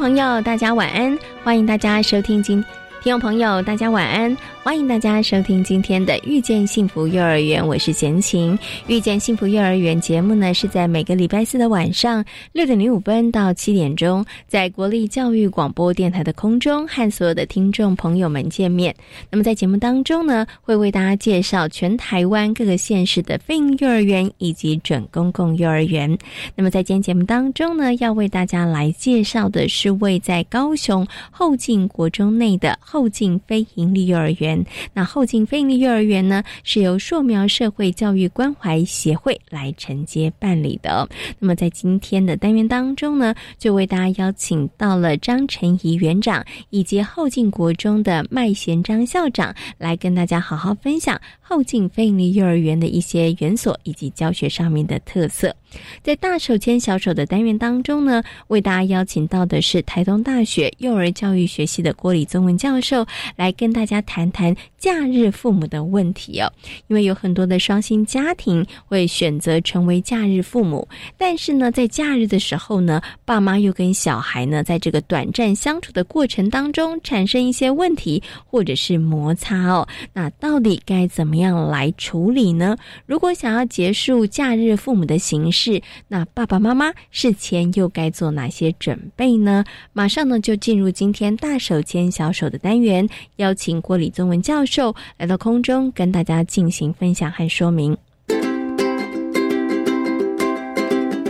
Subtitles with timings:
[0.00, 2.64] 朋友，大家晚安，欢迎大家收听今。
[3.02, 4.36] 听众朋友，大家晚安。
[4.62, 8.54] 欢迎大家收听今天的《遇见幸福幼儿园》，我是贤琴。
[8.88, 12.22] 《遇见幸福幼儿园》节目呢，是在每个礼拜四的晚上
[12.52, 18.94] 六点零五分到七点钟，在国立教育广播电台的空中和所有的听众朋友们见面。
[19.30, 26.18] 那么在节目当中呢，会为大家介绍全台湾各个县市的非营幼儿园以及准公共幼儿园。
[26.54, 34.66] 那么在今天节目当中呢，要为大家来介绍的是位在高雄后进国中内的后进非营利幼儿园。
[34.92, 41.08] 那后进非营利幼儿园呢，是由硕苗社会教育关怀协会来承接办理的。
[41.38, 55.54] 那么在今天的单元当中呢，就为大家邀请到了张晨怡园长以及后进国中的麦贤章校长，来跟大家好好分享后进非营利幼儿园的一些园所以及教学上面的特色。
[56.02, 66.52] 在大手牵小手的单元当中呢，为大家邀请到的是台东大学幼儿教育学系的郭李宗文教授，来跟大家谈谈假日父母的问题哦。
[66.88, 79.86] 因为有很多的双薪家庭会选择成为假日父母，但是呢，在假日的时候呢，爸妈又跟小孩呢，在这个短暂相处的过程当中产生一些问题或者是摩擦哦。
[80.14, 82.76] 那到底该怎么样来处理呢？
[83.04, 89.62] 如果想要结束假日父母的形式，那爸爸妈妈事前又该做哪些准备呢？
[89.92, 94.69] 马上呢就进入今天大手牵小手的单元，邀请郭李宗文教授
[95.16, 97.96] 来到空中，跟大家进行分享和说明。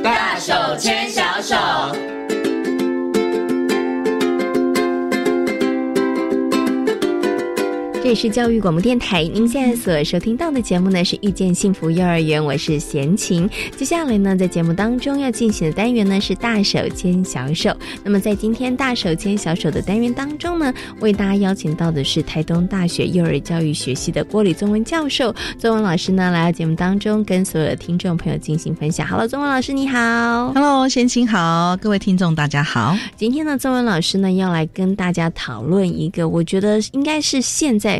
[0.02, 2.09] 大手牵小手。
[8.10, 13.48] 里是教育广播电台，您现在所收听到的节目呢是遇见幸福幼儿园，我是贤琴。
[13.76, 17.72] 接下来呢，在节目当中要进行的单元呢是大手牵小手。
[18.02, 25.32] 那么在今天大手牵小手的单元当中呢，为大家邀请到的是台东大学幼儿教育学系的郭李宗文教授。
[25.56, 29.06] 宗文老师呢来到节目当中，跟所有的听众朋友进行分享。
[29.06, 30.52] Hello，宗文老师你好。
[30.52, 32.96] Hello，贤琴好，各位听众大家好。
[33.16, 37.99] 今天呢，宗文老师呢要来跟大家讨论一个，我觉得应该是现在。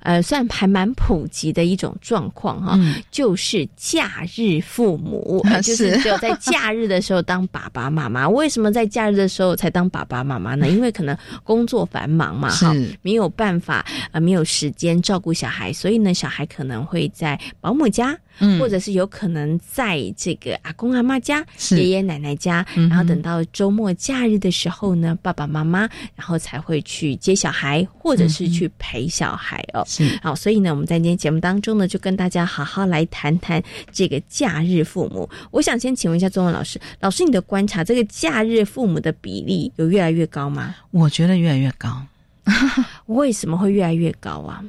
[0.00, 2.78] 呃，算还蛮普及的一种状况哈，
[3.10, 8.28] 就是假日父母， 就是只有在假日的时候当爸爸妈妈。
[8.28, 10.68] 为什么在假日的时候才当爸爸妈妈呢？
[10.70, 18.16] 因为可能工作繁忙嘛，哈，没有办法呃，没有时间照顾小孩，所以呢，小孩可能会在保姆家。
[18.58, 25.80] 或者是有可能在这个阿公阿妈家、爷爷奶奶家，然后等到周末假日的时候呢，爸爸妈妈
[26.16, 29.84] 然后才会去接小孩，或者是去陪小孩哦。
[29.86, 33.62] 是好，所以呢，我们在今天节目当中呢，就跟大家好好来谈谈
[33.92, 35.28] 这个假日父母。
[35.50, 40.74] 我想先请问一下中文老师，老师你的观察，这个假日父母的比例有越来越高吗？
[40.90, 42.02] 我觉得越来越高。
[43.06, 44.64] 为什么会越来越高啊？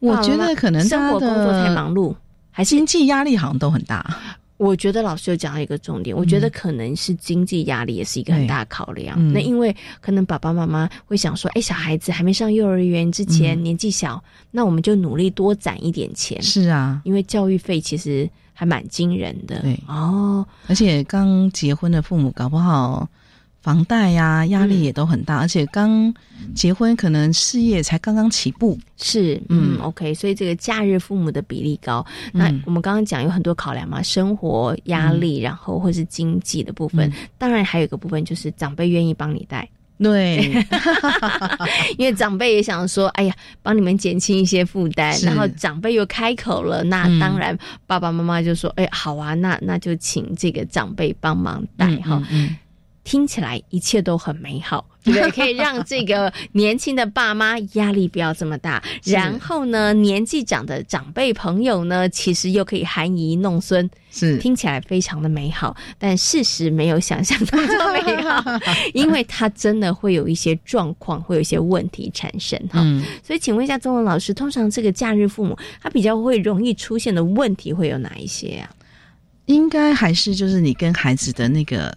[0.00, 2.14] 我觉得可能生活工作太忙碌。
[2.60, 4.04] 还是经济压力好像都很大。
[4.58, 9.16] 我觉得老师有讲到一个重点，我觉得可能是经济压力也是一个很大的考量。
[9.32, 16.42] 那因为可能爸爸妈妈会想说，哎，小孩子还没上幼儿园之前年纪小，那我们就努力多攒一点钱。
[16.42, 19.60] 是啊，因为教育费其实还蛮惊人的。
[19.60, 23.08] 对哦，而且刚结婚的父母搞不好。
[23.60, 26.12] 房贷呀，压力也都很大，而且刚
[26.54, 28.78] 结婚，可能事业才刚刚起步。
[28.96, 32.04] 是，嗯，OK，所以这个假日父母的比例高。
[32.32, 39.68] 那我们刚刚讲有很多考量嘛，生活压力，然后或是经济的部分，当然还有一个部分就是长辈愿意帮你带。
[40.02, 40.64] 对，
[41.98, 47.54] 因为长辈也想说，哎呀，帮你们减轻一些负担，然后长辈又开口了，那当然
[47.86, 52.22] 爸爸妈妈就说，哎，好啊，那那就请这个长辈帮忙带哈。
[53.10, 55.12] 听起来一切都很美好，对。
[55.12, 55.30] 不对？
[55.32, 64.38] 可以让这个年轻的爸妈压力不要这么大，然后呢，年纪长的长辈朋友呢，其实又可以含饴弄孙，是。
[64.38, 68.44] 听起来非常的美好，但事实没有想象中这么美好，
[68.94, 72.80] 因为它真的会有一些状况，会有一些问题产生哈。
[73.24, 78.70] 所以，请问一下中文老师，通常这个假日父母他比较会容易出现的问题会有哪一些啊？
[79.46, 81.92] 应该还是就是你跟孩子的那个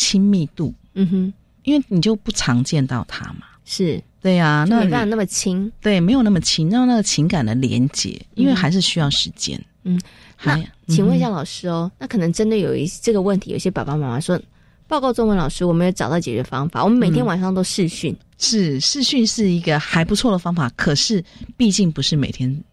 [0.00, 4.02] 亲密度，嗯哼，因为你就不常见到他嘛，是。
[4.22, 9.62] 对呀，那没办法那么亲，对，没有那么亲，让那个情感的连接，因为还是需要时间。
[9.84, 10.00] 嗯，
[10.42, 10.58] 那
[10.88, 14.40] 请问一下老师哦，那可能真的有一这个问题，有些爸爸妈妈说，
[14.88, 21.22] 报告中文老师，我们有找到解决方法，我们每天晚上都视讯，是试训是一个还不错的方法，可是
[21.58, 22.64] 毕竟不是每天。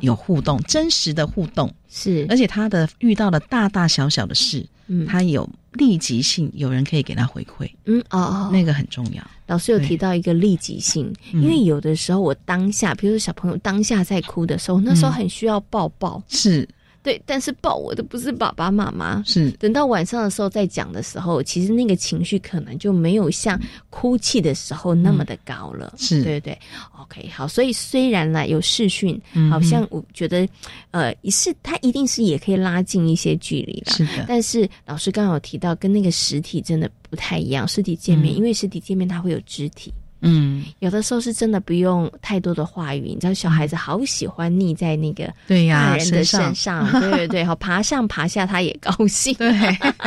[0.00, 1.68] 有互动，真实的互动。
[1.88, 9.22] 是，而且他的遇到的大大小小的事，嗯，他有立即性，有人可以给他回馈，嗯哦哦，那个很重要。
[9.46, 16.68] 老师有提到一个立即性，因为有的时候我当下，比如说小朋友当下在哭的时候，那时候很需要抱抱，是。
[17.02, 19.50] 对，但是抱我的不是爸爸妈妈，是。
[19.52, 23.60] 等到晚上的时候再讲的时候，其实那个情绪可能就没有像
[23.90, 26.22] 哭泣的时候那么的高了，是。
[26.22, 26.58] 对对对
[27.00, 29.20] ，OK，好，所以虽然呢有视讯，
[29.50, 30.48] 好像我觉得，
[30.92, 39.92] 呃，是它一定是也可以拉近一些距离了，是的，但是老师刚好提到跟那个实体真的不太一样，实体见面，因为实体见面它会有肢体。
[40.22, 49.34] 嗯，有的时候是真的不用太多的话语，你知道小孩子好喜欢腻在那个对呀大人的身上，对对对，好爬上爬下他也高兴。
[49.34, 49.52] 对，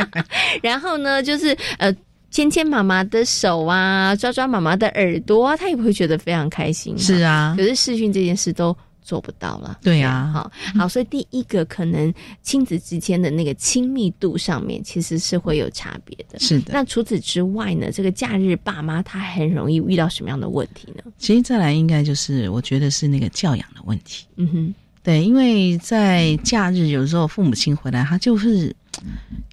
[0.62, 1.94] 然后呢，就是呃
[2.30, 6.98] 牵牵妈妈的手啊，抓抓妈妈的耳朵啊，他也会觉得非常开心。
[6.98, 8.76] 是啊，可是试训这件事都。
[9.06, 12.12] 做不到了，对呀，好，好，所以第一个可能
[12.42, 16.72] 亲子之间的那个亲密度上面其实是会有差别的，是的。
[16.72, 21.04] 那除此之外呢，这个假日爸妈他很容易遇到什么样的问题呢？
[21.18, 24.74] 其实再来应该就是我觉得是那个教养的问题，嗯哼，
[25.04, 28.74] 对，因为在假日有时候父母亲回来，他就是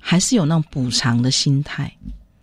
[0.01, 1.95] 还是有那种补偿的心态，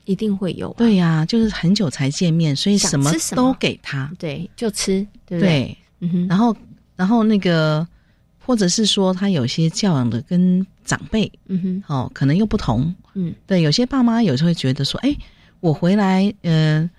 [0.05, 5.77] 一定会有，对呀，就是很久才见面，所以什么都给他，对，就吃，对不对？
[5.99, 6.57] 嗯哼，然后。
[7.01, 7.89] 然后那个，
[8.45, 15.17] 或者是说他有些教养的跟长辈，嗯哼，哦，可能又不同，嗯，对，有些爸妈有时候会觉得说，哎，
[15.61, 16.91] 我回来，呃，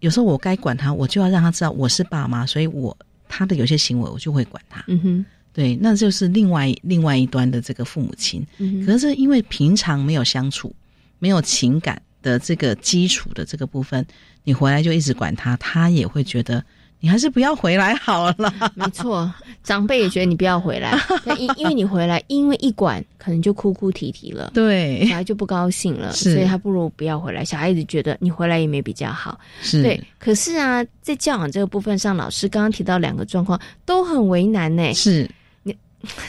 [0.00, 2.96] 有时候我该管他，我就要让他知道我是爸妈，所以我
[3.28, 10.74] 他的有些行为我就会管他，嗯哼，对，那就是另外另外一端的这个父母亲，嗯可是因为平常没有相处，
[11.20, 14.04] 没有情感的这个基础的这个部分，
[14.42, 16.64] 你回来就一直管他，他也会觉得。
[17.06, 18.52] 你还是不要回来好了。
[18.74, 19.32] 没错，
[19.62, 20.98] 长辈也觉得你不要回来，
[21.38, 27.44] 因因为你回来，因为一管可能就哭哭啼啼了，对，小孩就不高兴了，所以他不如不要回来。
[27.44, 30.02] 小孩子觉得你回来也没比较好，是对。
[30.18, 34.92] 可是啊，在教养这个部分上，老师刚刚提到两个状况都很为难呢。
[34.92, 35.30] 是
[35.62, 35.72] 你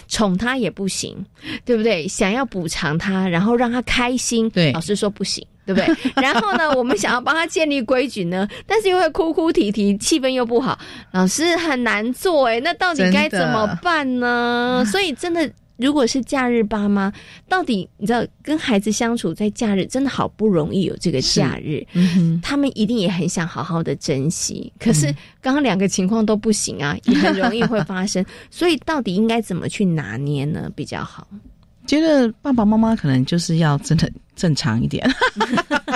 [0.07, 1.18] 宠他也不行，
[1.65, 2.07] 对不对？
[2.07, 5.44] 想要补偿他，然后让他开心，对，老师说不行。
[5.67, 6.13] 对不对？
[6.23, 10.79] 然后呢，我们想要帮他建立规矩呢，但是又会哭哭啼啼，气氛又不好，
[11.11, 12.59] 老师很难做哎。
[12.61, 14.83] 那到底该怎么办呢？
[14.89, 17.11] 所以真的，如果是假日爸妈，
[17.49, 21.85] 到底你知道跟孩子相处在假日，真的好不容易有这个假日，
[22.41, 24.71] 他们一定也很想好好的珍惜。
[24.79, 28.25] 可是刚刚两个情况都不行啊，也很容易会发生。
[28.49, 30.71] 所以到底应该怎么去拿捏呢？
[30.73, 31.27] 比较好？
[31.88, 34.12] 觉得爸爸妈妈可能就是要真的。
[34.38, 35.04] 正常一点，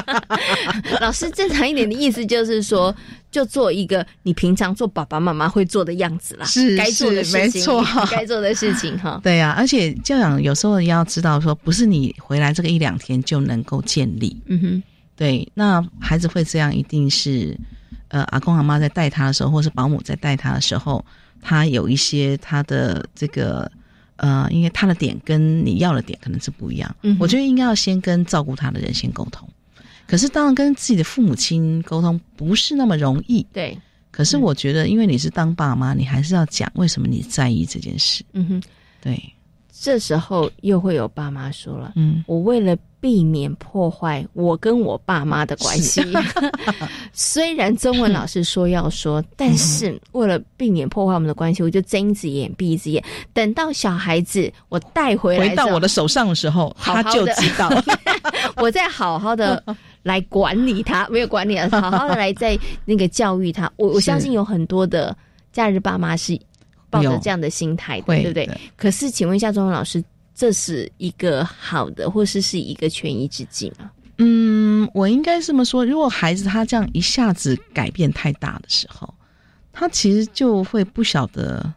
[0.99, 2.91] 老师正常一点的意思就是说，
[3.29, 9.19] 就做一个你平常做爸爸妈妈会做的样子啦，是该做的事情，没错，该做的事情哈。
[9.23, 14.35] 对呀，而且教养有时候要知道说，不是你回来这个一两天就能够建立。
[14.47, 14.83] 嗯哼，
[15.15, 17.55] 对，那孩子会这样，一定是
[18.07, 21.05] 呃，阿公阿妈在带他的时候，或是保姆在带他的时候，
[21.43, 23.71] 他有一些他的这个。
[24.21, 29.49] 呃，因为他的点跟你要的点可能是不一样，嗯，我觉得应该要先跟照顾他的人先沟通。
[30.07, 33.77] 可是当然跟自己的父母亲沟通不是那么容易，对。
[34.11, 38.23] 可是我觉得，因为你是当爸妈，你还是要讲为什么你在意这件事。
[38.33, 38.63] 嗯哼，
[39.01, 39.21] 对。
[39.71, 42.77] 这时候又会有爸妈说了，嗯，我为了。
[43.01, 46.01] 避免破坏我跟我爸妈的关系。
[47.11, 53.03] 虽然中文老师说要说，但是为了避免破坏我们的关系，我就睁一只眼闭一只眼。
[53.33, 57.69] 等到小孩子我带回来回到我的手上的时候，他就知道，
[58.57, 59.61] 我再好好的
[60.03, 63.69] 来管理他，没有管理，好好的来在那个教育他。
[63.77, 65.17] 我我相信有很多的
[65.51, 66.39] 假日爸妈是
[66.91, 68.47] 抱着这样的心态的，对不对？
[68.77, 70.03] 可是，请问一下中文老师。
[70.41, 73.91] 这是一个好的，或是是一个权宜之计吗？
[74.17, 79.13] 嗯，我应该这么说，如果孩子他这样一下子改变太大的时候，
[79.71, 81.71] 他其实就会不晓得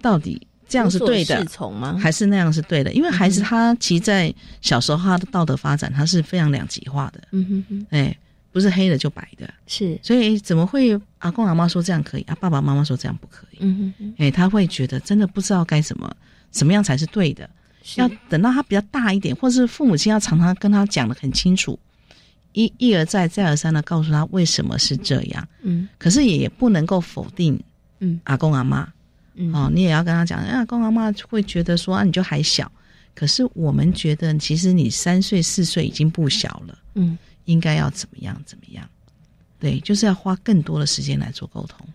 [0.00, 1.98] 到底这样是对的，从吗？
[2.00, 2.90] 还是那样是对的？
[2.94, 8.16] 因为孩子他其实，在小时候他的道德发展他是非常两极化的，嗯哼哼，哎，
[8.52, 13.58] 不是黑的就白的，是，所以怎么会阿公阿妈说这样可以，啊爸爸妈妈说这样不可以？
[13.60, 16.10] 嗯哼哼，哎，他会觉得真的不知道该怎么，
[16.52, 17.46] 什么样才是对的。
[17.96, 21.78] 要等到他比较大一点，或是父母亲要常常跟他讲的很清楚，
[22.52, 25.48] 一一而再再而三的告诉他为什么是这样。
[25.62, 27.58] 嗯，可是也不能够否定，
[28.00, 28.86] 嗯，阿公阿妈，
[29.34, 32.70] 嗯，哦，你也要跟他讲，阿公阿妈会觉得说啊，你就还小，
[33.14, 38.88] 可是我们觉得其实你三岁四岁已经不小了，嗯，应该要怎么样怎么样？
[39.58, 41.86] 对，就是要花更多的时间来做沟通。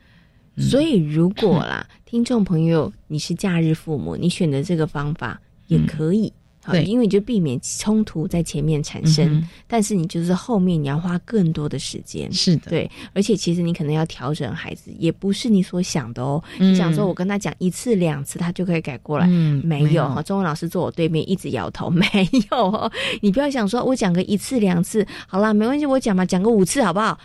[0.57, 5.39] 所以如果啦，听众朋友，你是假日父母，你选择这个方法。
[5.67, 6.31] 也可以，
[6.69, 16.43] 对，因为你就避免冲突在前面产生，但是你就是后面你要花更多的时间，是的，对，而且其实你可能要调整孩子，也不是你所想的哦。
[16.59, 20.21] 你想说我跟他讲一次两次，他就可以改过来，嗯没有哈。
[20.21, 22.05] 中文老师坐我对面一直摇头， 没
[22.51, 22.91] 有哦。
[23.21, 27.17] 你不要想说我讲个一次两次，好啦，没关系，我讲嘛，讲个五次好不好？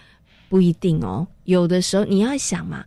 [0.48, 1.26] 不一定哦。
[1.44, 2.84] 有的时候你要想嘛，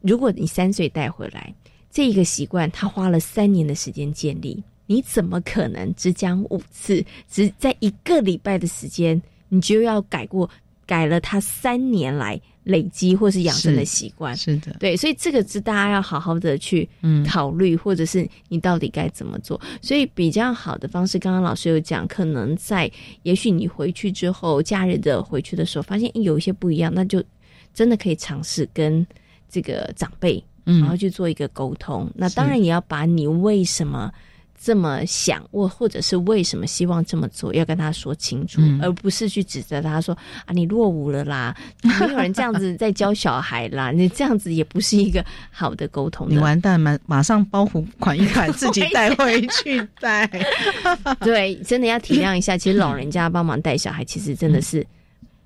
[0.00, 1.54] 如果你三岁带回来
[1.92, 4.60] 这一个习惯，他花了三年的时间建立。
[4.92, 10.48] 你怎么可能只讲五次，只在一个礼拜的时间，你就要改过
[10.84, 14.36] 改了他三年来累积或是养成的习惯？
[14.36, 16.86] 是的，对，所以这个是大家要好好的去
[17.26, 19.58] 考虑，或者是你到底该怎么做。
[19.80, 22.90] 所以比较好的方式，刚刚老师有讲，可能在
[23.22, 27.24] 也许你回去之后，假日的回去的时候，发现有一些不一样，那就
[27.72, 29.06] 真的可以尝试跟
[29.48, 32.10] 这个长辈，然后去做一个沟通。
[32.14, 34.12] 那当然也要把你为什么。
[34.62, 40.16] 这么想，或或者是为什么希望这么做，要跟他说清楚，而不是去指责他说
[40.46, 46.28] 啊，你落伍了啦， 没有人这样子在教小孩啦，你这样子也不是一个好的沟通。
[46.30, 50.30] 你完蛋，马马上包袱款一款，自己带回去带。
[51.20, 54.86] 对，真的要体谅一下，其实老人家帮忙带小孩，其实真的是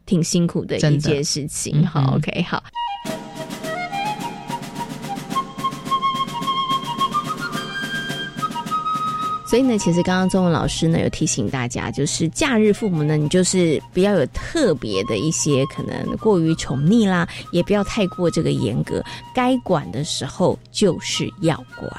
[0.05, 1.87] 挺辛苦的一件事情。
[1.87, 2.63] 好，OK，好。
[9.57, 19.03] 所以呢，其实刚刚中文老师呢有提醒大家，就是假日父母呢，你就是不要有特别的一些可能过于宠溺啦，也不要太过这个严格，
[19.35, 21.91] 该管的时候就是要管。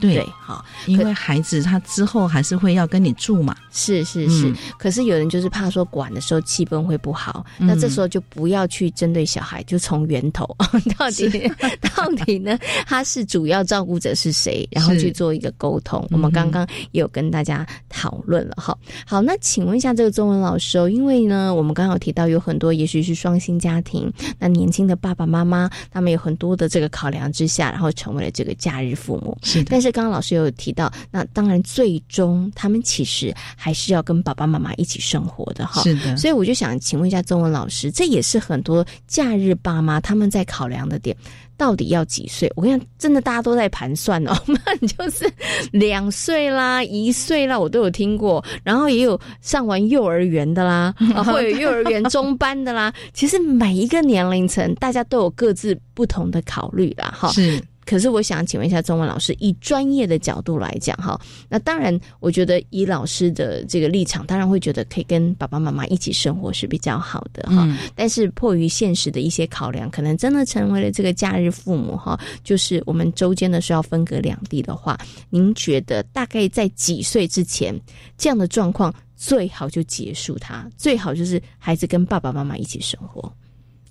[0.00, 3.54] 对，好，因为孩子他之后还是会要跟你住嘛。
[3.70, 10.44] 是是是，可是有人就是怕说管的时候气氛会不好，那这时候就不要去针对小孩，就从源头
[10.98, 11.28] 到底
[11.94, 16.04] 到底呢，他是主要照顾者是谁，然后去做一个沟通。
[16.10, 16.66] 我们刚刚。
[16.90, 29.36] 有跟大家讨论了哈，好，那请问一下这个中文老师哦，因为呢，我们刚刚有提到有很多也许是双薪家庭，那年轻的爸爸妈妈他们有很多的这个考量之下，然后成为了这个假日父母。
[29.42, 35.82] 是，但是刚刚老师有提到，那当然最终他们其实还是要跟爸爸妈妈一起生活的哈。
[35.82, 41.16] 是的，所以我就想请问一下中文老师，这也是很多假日爸妈他们在考量的点。
[41.56, 42.50] 到底要几岁？
[42.56, 44.36] 我跟你讲，真的大家都在盘算哦。
[44.46, 45.30] 那就是
[45.72, 48.44] 两岁啦，一岁啦，我都有听过。
[48.62, 50.94] 然后也有上完幼儿园的啦，
[51.24, 52.92] 或有幼儿园中班的啦。
[53.12, 57.12] 其实每一个年龄层，大家都有各自不同的考虑啦。
[57.16, 57.60] 哈，是。
[57.84, 67.68] 可是我想请问一下中文老师，以专业的角度来讲，哈，那当然，我觉得以老师的这个立场，当然会觉得可以跟爸爸妈妈一起生活是比较好的，哈。
[67.94, 74.98] 但是迫于现实的一些考量，可能真的成为了这个假日父母，哈，就是我们周间的时候要分隔两地的话，
[75.30, 77.78] 您觉得大概在几岁之前，
[78.16, 83.32] 这样的状况最好就结束它，最好就是孩子跟爸爸妈妈一起生活。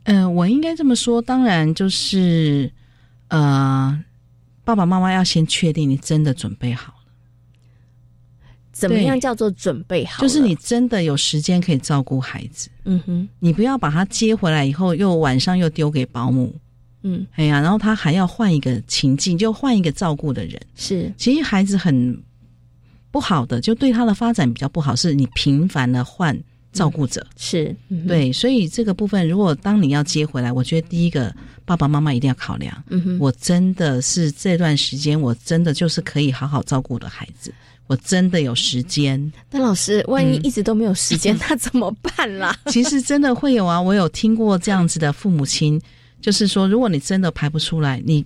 [0.06, 2.72] 嗯，我应该这么说，当然就是。
[3.34, 4.04] 呃，
[4.64, 7.00] 爸爸妈妈要先确定你真的准备好了。
[8.72, 10.22] 怎么样叫做准备好？
[10.22, 12.70] 就是你真的有时间可以照顾孩子。
[12.86, 16.56] 嗯哼，你不要把他接回来以后，又晚上又丢给保姆。
[17.02, 20.62] 嗯，哎呀，然后他还要换一个情境，就换一个照顾的人。
[20.76, 22.24] 是，其实孩子很
[23.10, 24.96] 不好的，就对他的发展比较不好。
[24.96, 26.40] 是你频繁的换。
[26.74, 27.74] 照顾者是
[28.08, 32.84] 对，所以这个部分，如果当你要接回来，我觉得第一个爸爸妈妈一定要考量。
[32.90, 37.54] 嗯哼，我真的是这段时间，我真的就是可以好好照顾的孩子，
[37.86, 39.32] 我真的有时间。
[39.50, 42.58] 但老师，万一一直都没有时间， 那怎么办啦？
[42.68, 45.80] 其实真的会有啊，我有听过这样子的父母亲，
[46.20, 48.26] 就是说，如果你真的排不出来，你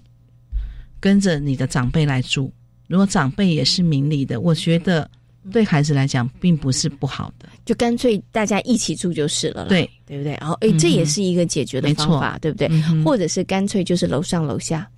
[0.99, 2.51] 跟着你的长辈来住，
[2.87, 5.09] 如果长辈也是明理的，我觉得。
[5.51, 9.89] 对孩子来讲并不是不好的，就干脆大家一起住就是了，对。
[10.05, 10.37] 对不对？
[10.39, 12.69] 然后哎，这也是一个解决的方法，对不对？
[13.03, 14.89] 或者是干脆就是楼上楼下。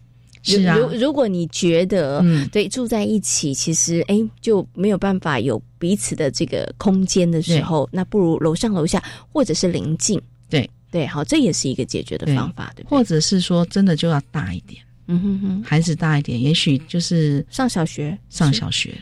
[0.44, 9.04] 是啊，如如果你觉得对住在一起，其实哎就没有办法有彼此的这个空间的时候，那不如楼上楼下
[9.34, 10.22] 或者是临近。
[10.48, 10.70] 对。
[10.92, 12.86] 对，好，这也是一个解决的方法，对。
[12.88, 18.94] 或者是说，真的就要大一点，嗯哼哼，孩子大一点，也许就是上小学，上小学，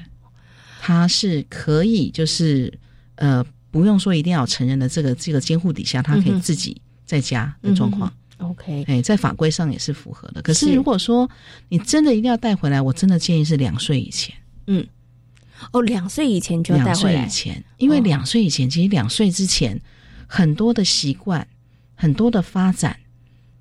[0.88, 2.74] 他是可以就是
[3.16, 8.10] 呃不用说一定要成人的这个这个监护底下，他可以自己在家的状况。
[8.38, 10.42] OK，哎，在法规上也是符合的。
[10.42, 11.30] 可是如果说
[11.68, 14.34] 你真的一定要带回来，我真的建议是两岁以前。
[14.68, 14.88] 嗯，
[15.74, 17.26] 哦，两岁以前就要带回来。
[17.26, 19.78] 以前，因为两岁以前，其实两岁之前
[20.26, 21.46] 很多的习惯、
[21.96, 22.98] 很多的发展，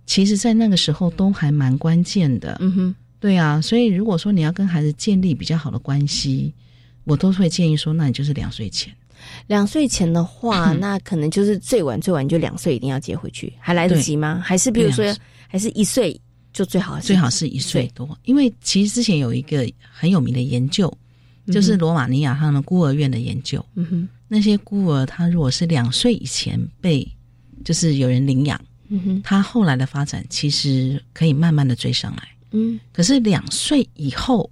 [0.07, 2.57] 其实在那个时候都还蛮关键的。
[2.61, 3.61] 嗯哼，对啊。
[3.61, 6.55] 所以如果说你要跟孩子建立比较好的关系，
[7.07, 8.93] 我都会建议说，那你就是两岁前。
[9.47, 14.43] 两岁前的话，那可能就是最晚最晚就两岁一定要接回去，还来得及吗？
[14.45, 15.17] 还是比如说，
[15.49, 16.21] 还是一岁
[16.53, 17.01] 就最好？
[17.01, 20.93] 最好是一岁多，因为其实之前有一个很有名的研究，
[21.51, 23.65] 就是罗马尼亚他们孤儿院的研究。
[23.75, 27.07] 嗯哼，那些孤儿他如果是两岁以前被
[27.65, 32.29] 就是有人领养，嗯哼，他后来的发展其实可以慢慢的追上来。
[32.53, 34.49] 嗯，可是两岁以后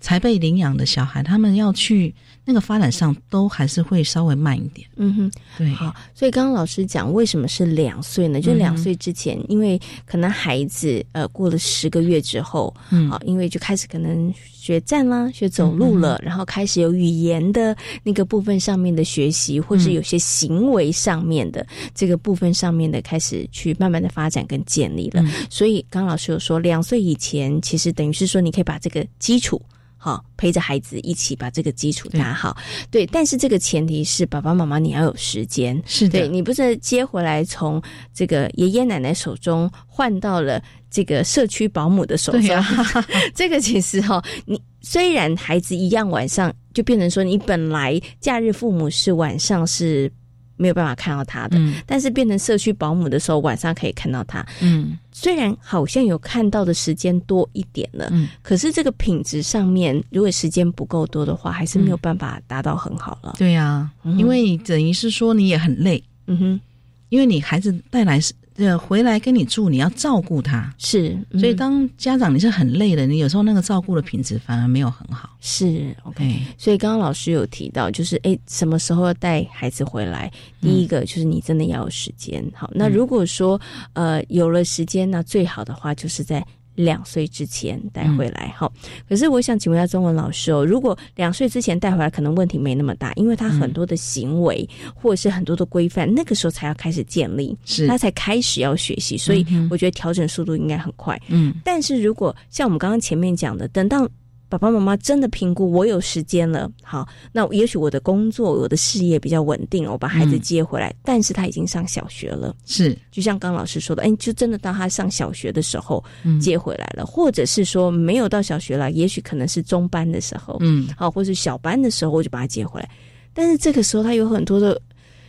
[0.00, 2.14] 才被领养的小孩，他们要去。
[2.50, 5.68] 那个发展上都还是会稍微慢一点，嗯哼，对。
[5.68, 8.40] 好，所以刚刚老师讲为什么是两岁呢？
[8.40, 25.22] 就两岁之前，因为可能孩子呃过了十个月之后，嗯，好，因为就开始可能学站啦，学走路了，然后开始有语言的那个部分上面的学习，或是有些行为上面的这个部分上面的开始去慢慢的发展跟建立了。
[25.50, 29.60] 所以刚老师有说，两岁以前其实等于是说你可以把这个基础。
[30.00, 32.56] 好，陪着孩子一起把这个基础打好。
[32.90, 35.82] 对，但是这个前提是爸爸妈妈你要有时间。
[35.84, 37.82] 是的，你不是接回来从
[38.14, 42.64] 这个爷爷奶奶手中换到了这个社区保姆的手中。
[43.34, 50.10] 这个其实哈，你虽然孩子一样晚上就变成说，你本来假日父母是晚上是。
[50.58, 54.44] 没有办法看到他的，但是变成社区保姆的时候，晚上可以看到他。
[54.60, 63.34] 嗯，虽然好像有看到的时间多一点了，嗯，可是这个品质上面，如果时间不够多的话，还是没有办法达到很好了。
[63.38, 66.60] 对呀，因为等于是说你也很累，嗯哼，
[67.08, 68.34] 因为你孩子带来是。
[68.58, 75.30] 呃，回来跟你住，你要照顾他，是，所以当家长你是很累的，你有时候那个照顾的品质反而没有很好。
[75.40, 76.42] 是，OK。
[76.58, 80.30] 所以刚刚老师有提到，就是哎，什么时候要带孩子回来？
[80.60, 82.44] 第一个就是你真的要有时间。
[82.52, 83.60] 好，那如果说
[83.92, 86.44] 呃有了时间，那最好的话就是在。
[86.78, 88.70] 两岁之前带回来哈，
[89.08, 101.20] 可是我想请问一下中文老师哦，如果两岁之前带回来，可能问题没那么大，因为他很多的行为或者是很多的规范，那个时候才要开始建立，是他才开始要学习，所以我觉得调整速度应该很快。
[101.26, 104.08] 嗯，但是如果像我们刚刚前面讲的，等到。
[104.48, 110.94] 爸爸妈妈真的评估我有时间了，好，那也许我的工作、我的事业比较稳定了，我把孩子接回来。
[111.02, 116.02] 但是他已经上小学了，是就像刚老师说的，哎，就真的到他上小学的时候
[116.40, 122.88] 接回来了，或者是说没有到小学了，也许可能是中班的时候，嗯，好，或是小班的时候，我就把他接回来。
[123.34, 124.80] 但是这个时候他有很多的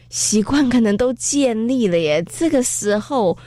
[0.09, 2.23] 习惯可能都建立了耶。
[2.23, 3.37] 这个时候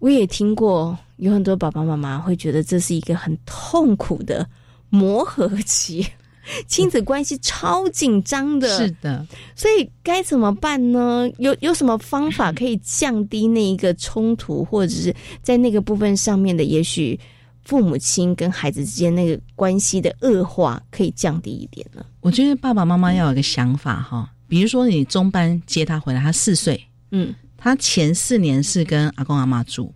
[0.00, 4.44] 我也听过有很多爸爸妈妈会觉得这是一个很痛苦的。
[4.92, 6.06] 磨合期，
[6.68, 9.26] 亲子关系超紧张的，是的，
[9.56, 11.26] 所以该怎么办呢？
[11.38, 17.18] 有有什么方法可以降低那一个冲突，或者是在那个部分上面的，也许
[17.64, 22.04] 父母亲跟孩子之间那个关系的恶化可以降低一点呢？
[22.20, 29.94] 我觉得爸爸妈妈要有个想法哈，比如说你中班接他回来，他四岁，嗯，他前四年是跟阿公阿妈住，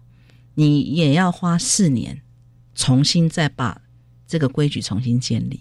[0.55, 2.19] 你也要花四年
[2.75, 3.79] 重新再把。
[4.27, 5.61] 这个规矩重新建立，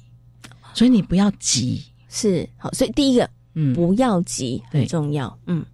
[0.73, 2.71] 所以你不要急，是好。
[2.71, 5.65] 所以第一个，嗯，不要急很重要，嗯，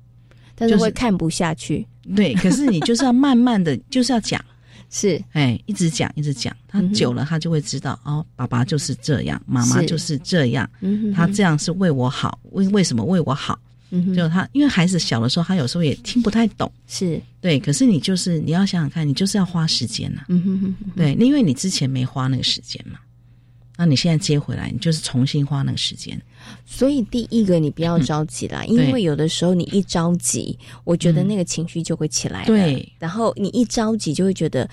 [0.56, 2.34] 但是会看不下去，对。
[2.36, 4.43] 可是你就是要慢慢的， 就是要讲，
[4.89, 13.58] 是，哎，一直讲，一直讲，他久了，他就会知道，哦，爸爸就是这样，妈妈就是这样，嗯，他这样是为我好，为为什么为我好？
[13.91, 17.60] 嗯，就他，因为孩子小的时候，他有时候也听不太懂，是对。
[17.60, 22.97] 可是你就是你要想想看，你就是要花时间呐，嗯哼哼，对，因为你之前没花那个时间嘛，
[23.77, 26.19] 那你现在接回来，你就是重新花那个时间。
[26.65, 32.91] 所以第一个，你不要着急啦，因为有的时候你一着急，我觉得那个情绪就会起来，对。
[32.97, 34.69] 然后你一着急，就会觉得。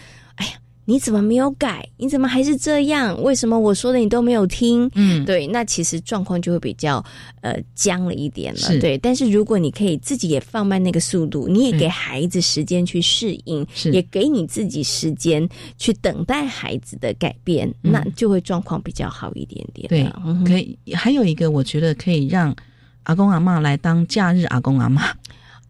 [0.89, 1.87] 你怎么没有改？
[1.99, 3.23] 你怎么还是这样？
[3.23, 4.91] 为什么我说的你都没有听？
[4.95, 7.05] 嗯，对，那其实状况就会比较
[7.43, 8.81] 呃僵了一点了。
[8.81, 15.47] 对，但是如果你可以自己也放慢那个速度，你也给孩子时间去适应，是也给你自己时间
[15.77, 19.87] 去等待孩子的改变，嗯那就会状况比较好一点点。
[19.89, 20.79] 对嗯可以。
[20.95, 22.57] 还有一个，我觉得可以让
[23.03, 25.03] 阿公阿妈来当假日阿公阿妈。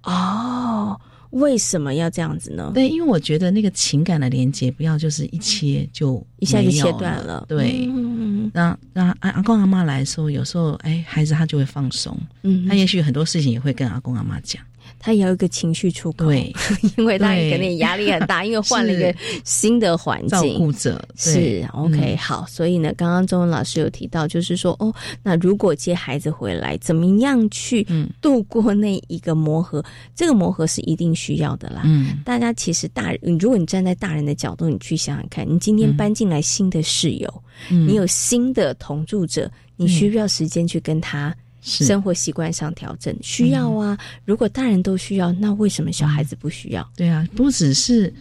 [0.05, 0.99] 哦，
[1.31, 2.71] 为什么要这样子呢？
[2.75, 7.45] 对，因为我觉得那个情感的连接，不要就是一切就一下就切断了。
[7.49, 14.63] 对，嗯让让阿阿公阿妈来说，有时候哎，孩子他就会放松，嗯他也许很多事情也会跟阿公阿妈讲。
[14.99, 16.53] 他也有一个情绪出口，对，
[16.99, 20.29] 因为他对可能压力很大，因为换了一个新的环境。
[20.29, 20.59] 照境。
[20.59, 22.17] 顾者是 OK、嗯。
[22.19, 29.85] 好，所以呢，刚刚中文老师有提到，就是说哦，那如果接孩子回来，怎么样去嗯度过那一个磨合？
[30.15, 31.83] 这个磨合是一定需要的啦。
[31.85, 32.21] 嗯。
[32.25, 35.97] 大家其实大人，如果你站在大人的角度，你去想想看，你今天嗯。
[35.97, 41.37] 搬进来新的室友，嗯，你有新的同住者，你需要时间去跟他是
[41.69, 43.99] 生活习惯上调整，需要啊。
[44.25, 46.89] 如果大人都需要，那为什么小孩子不需要？
[46.97, 48.13] 对啊，不只是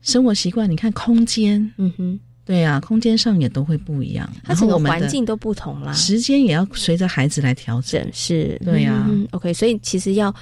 [0.00, 5.92] 生活习惯，你看空间，嗯哼，对啊，空间上也都会不一样，它整个环境都不同啦。
[5.92, 8.02] 时间也要随着孩子来调整。
[8.02, 10.34] 整是，对啊嗯 OK，所以其实要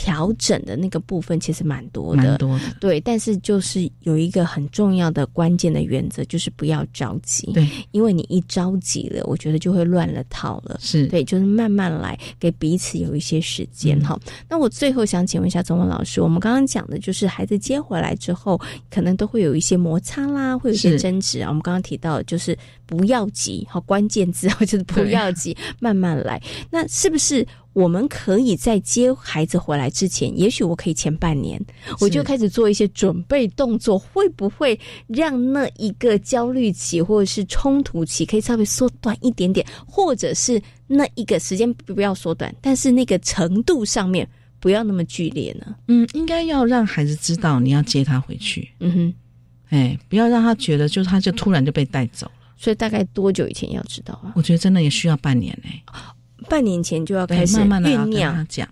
[0.00, 10.78] 调整的那个部分其实蛮多的，蛮多的，对，但是就是有一个很重要的关键的原则，就是不要着急，对，因为你一着急了，我觉得就会乱了套了。
[10.80, 14.04] 是，对，就是慢慢来，给彼此有一些时间嗯。
[14.04, 18.58] 哈、那我最后想请问一下钟文老师，我们刚刚讲的就是孩子接回来之后，
[18.90, 21.48] 可能都会有一些摩擦啦，会有一些争执啊。
[21.48, 26.40] 我们刚刚提到的就是不要急，好关键字 就是不要急，慢慢来。
[26.70, 31.60] 那是不是我们可以在接孩子回来之前，也许我可以前半年
[32.00, 44.28] 我就开始做一些准备动作，会不会让那一个焦虑期或者是冲突期可以稍微缩短一点点，或者是那一个时间不要缩短，但是那个程度上面
[44.58, 45.76] 不要那么剧烈呢？
[45.86, 49.14] 嗯，应该要让孩子知道你要接他回去，嗯哼，
[49.68, 52.32] 哎，不要让他觉得就是他就突然就被带走了。
[52.56, 54.32] 所以大概多久以前要知道啊？
[54.34, 55.70] 我觉得真的也需要半年呢、
[56.48, 58.44] 半年前就要开始慢慢的跟酝酿他。
[58.48, 58.68] 讲，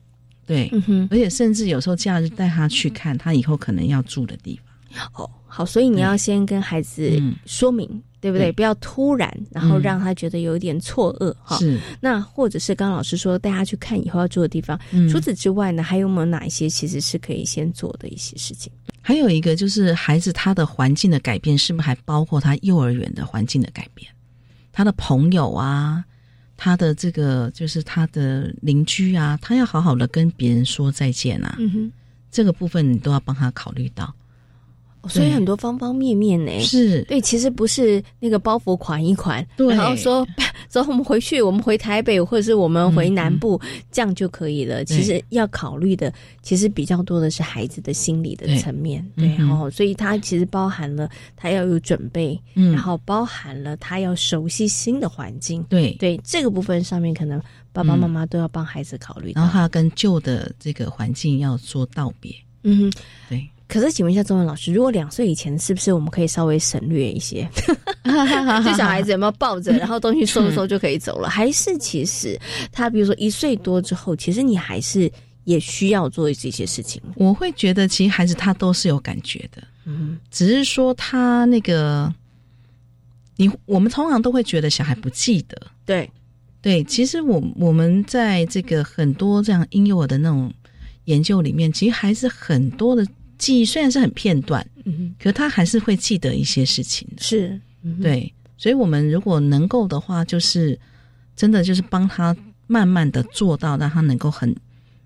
[0.47, 5.07] 对，嗯哼，而且甚至有时候假日带他去看他以后可能要住的地方。
[5.15, 7.87] 哦，好，所以你要先跟孩子嗯说明，
[8.21, 8.51] 对不对？
[8.51, 11.59] 不要突然，然后嗯让他觉得有一点错愕哈。
[11.59, 14.81] 是，那或者是刚刚老师说带他去看以后要住的地方。
[14.93, 18.73] 嗯除此之外呢，还有没有哪一些其实是可以先做的一些事情？
[19.03, 24.11] 还有一个就是孩子他的环境的改变，是不是还包括他幼儿园的环境的改变？
[24.73, 26.03] 他的朋友啊，
[26.59, 31.57] 他的这个就是他的邻居啊，他要好好的跟别人说再见啊。
[31.59, 31.93] 嗯哼。
[32.31, 34.15] 这个部分你都要帮他考虑到。
[35.09, 36.61] 哦所以很多方方面面呢。
[36.61, 39.75] 是，对，其实不是那个包袱款一款，对。
[39.75, 40.27] 然后说
[40.69, 44.85] 走我们回去，我们回台北，或者是我们回南部，这样就可以了。
[44.85, 52.73] 其实要考虑的，其实比较多的是孩子的心理的层面，对，然后所以他其实包含了他要有准备，嗯。
[52.73, 57.41] 然后包含了他要熟悉新的环境，对，对这个部分上面，可能
[57.73, 59.41] 爸爸妈妈都要帮孩子考虑到。
[59.41, 62.35] 然后他跟旧的这个环境要做道别。
[62.65, 62.93] 嗯哼。
[63.29, 67.47] 对，可是，请问一下中文老师，如果两岁以前，是不是我们可以稍微省略一些？
[68.65, 71.29] 就小孩子有没有抱着，然后东西收一收就可以走了？
[71.31, 72.41] 还是其实
[72.73, 75.11] 他比如说一岁多之后，其实你还是
[75.45, 77.01] 也需要做这些事情？
[77.17, 82.11] 我会觉得其实孩子他都是有感觉的，嗯，只是说他那个，
[83.37, 85.61] 你我们通常都会觉得小孩不记得。
[85.85, 86.11] 对，
[86.63, 90.51] 对，其实我我们在这个很多这样婴幼儿的那种
[91.05, 93.07] 研究里面，其实孩子很多的
[93.39, 97.23] 记忆虽然是很片段，嗯，可他还是会记得一些事情的。
[97.23, 100.79] 是，嗯，对，所以我们如果能够的话，就是
[101.37, 104.55] 真的就是帮他慢慢的做到，让他能够很，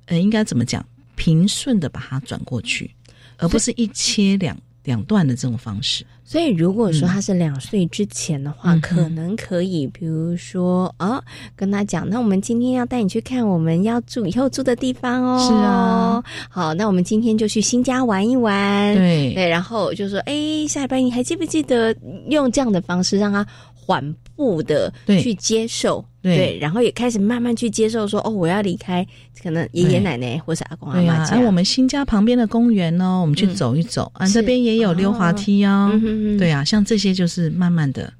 [0.06, 2.90] 呃，应该怎么讲，平顺的把它转过去，
[3.36, 6.04] 而不是一切两两段的这种方式。
[6.24, 11.22] 所以，如果说他是两岁之前的话，嗯可能可以，比如说啊，
[11.54, 15.38] 跟他讲，那我们今天要带你去看我们要住以后住的地方哦。
[15.46, 18.94] 是啊，好，那我们今天就去新家玩一玩。
[18.94, 21.94] 对对，然后就说，哎，下礼拜你还记不记得
[22.28, 26.58] 用这样的方式让他缓步的去接受，对。
[26.60, 29.06] 然后也开始慢慢去接受说，哦，我要离开
[29.42, 31.36] 可能爷爷奶奶或是阿公阿对啊，妈家。
[31.36, 33.54] 哎、我们新家旁边的公园呢，我们去嗯。
[33.54, 34.34] 走一走、啊，是。
[34.34, 35.92] 这边也有溜滑梯哦。
[36.38, 38.12] 对啊，像这些就是慢慢的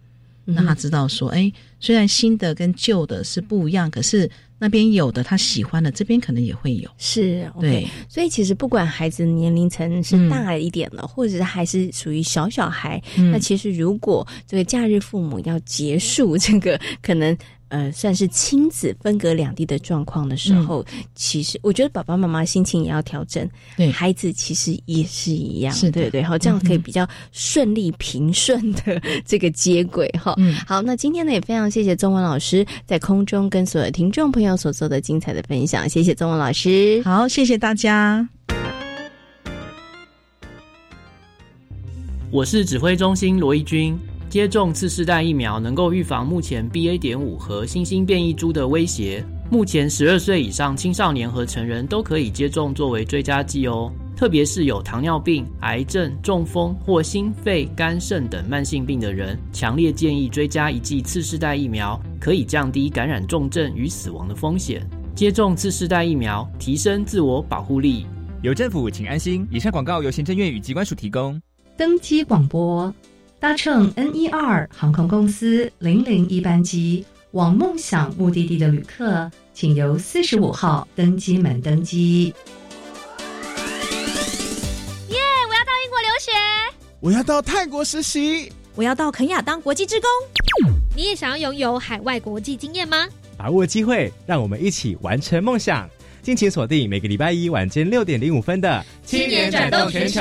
[0.45, 6.91] 让他知道说，哎，虽然新的跟旧的是不一样，可是那边有的他喜欢的，这边可能也会有。
[6.99, 13.01] 是，对，所以其实不管孩子年龄层是大一点了，或者是还是属于小小孩，
[13.33, 17.37] 那其实如果这个假日父母要结束这个可能。
[17.73, 30.35] 呃，算是亲子分隔两地的状况的时候，其实我觉得爸爸妈妈心情也要调整，对孩子其实也是一样，是对对，好，这样可以比较顺利平顺的这个接轨哈。
[30.37, 38.29] 嗯，好，那今天呢也非常谢谢宗文老师在空中跟所有听众朋友所做的精彩的分享，谢谢宗文老师，好，谢谢大家。
[42.31, 43.99] 我是指挥中心罗一军。
[44.33, 46.99] 接种次世代疫苗能够预防目前 BA.
[46.99, 49.23] 点五和新兴变异株的威胁。
[49.51, 53.93] 目前十二岁以上青少年和成人都可以接种作为追加剂哦。
[54.17, 64.83] 特别是有糖尿病、癌症、中风或心肺、肝肾等慢性病的人，强烈建议追加一剂次世代疫苗，可以降低感染重症与死亡的风险。
[65.15, 68.07] 接种次世代疫苗，提升自我保护力。
[68.41, 69.47] 有政府，请安心。
[69.51, 71.39] 以上广告由行政院与机关署提供。
[71.77, 72.91] 登机广播。
[73.43, 82.33] 搭乘 N 一二航空公司零零一班机往梦想目的地的旅客，请由四十五号登机门登机。
[85.09, 85.19] 耶！
[85.49, 86.31] 我要到英国留学，
[87.01, 90.09] 我要到泰国实习，我要到肯亚当国际职工。
[90.95, 93.09] 你也想要拥有海外国际经验吗？
[93.37, 95.91] 把握机会，让我们一起完成梦想。
[96.23, 100.21] 敬请锁定每个礼拜一晚间六点零五分的《青年转动全球》。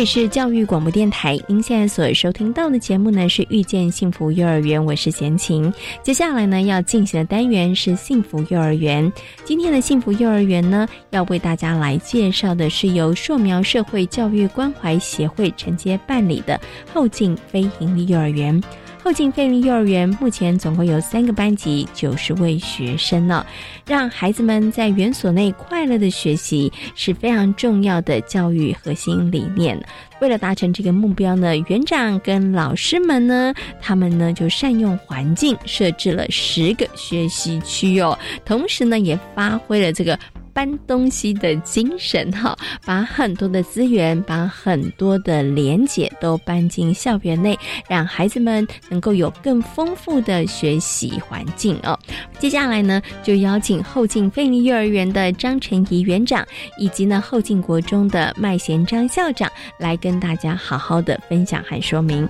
[0.00, 5.70] 里是教育广播电台，您现在所收听到的节目呢是遇见幸福幼儿园，我是贤琴。
[6.02, 9.12] 接下来呢要进行的单元是幸福幼儿园。
[9.44, 16.58] 今天的幸福幼儿园呢，要为大家来介绍的是由硕苗社会教育关怀协会承接办理的
[16.90, 18.58] 后进非营利幼儿园。
[19.02, 23.44] 后进费力幼儿园目前总共有三个班级，九十位学生呢。
[23.86, 29.80] 让孩子们在园所内快乐的学习是非常重要的教育核心理念。
[30.20, 38.16] 为了达成这个目标呢，园长跟老师们呢，他们呢就善用环境，设置了十个学习区哦。
[38.44, 40.18] 同时呢，也发挥了这个。
[40.52, 47.58] 搬东西的精神哈，把很多的资源，把很多的连结都搬进校园内，
[47.88, 51.98] 让孩子们能够有更丰富的学习环境哦。
[52.38, 56.46] 接下来呢，就邀请后进费力幼儿园的张晨怡园长，
[56.78, 62.28] 以及呢后进国中的麦贤章校长，来跟大家好好的分享和说明。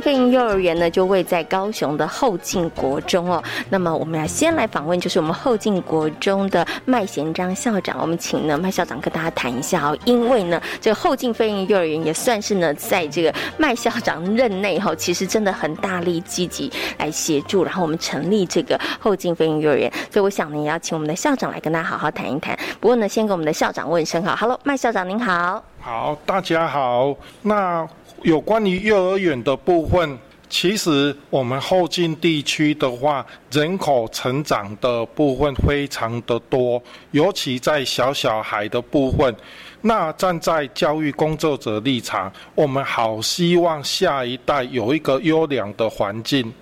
[0.00, 3.42] 飞营幼儿园呢，就位在高雄的后进国中哦。
[3.70, 7.98] 那么，我们要先来访问，就是我们后进国中的麦贤章校长。
[8.00, 9.96] 我们请呢麦校长跟大家谈一下哦。
[10.04, 19.90] 因为呢，这个后进飞营幼儿园也算是呢，在这个麦校长任内哈，其实真的很大力积极来协助，然后我们成立这个后进飞营幼儿园。
[20.10, 22.58] 所以，我想呢，也要请我们的校长来跟大家好好谈一谈。
[22.80, 25.62] 不过呢，先跟我们的校长问声好，Hello，麦校长您好。
[25.80, 27.14] 好，大家好。
[27.42, 27.88] 那
[28.22, 39.34] 有关于幼儿园的部分，其实我们后进地区的话，人口成长的部分非常的多，尤其在小小孩的部分。
[39.80, 46.52] 那站在教育工作者立场，我们好希望下一代有一个优良的环境。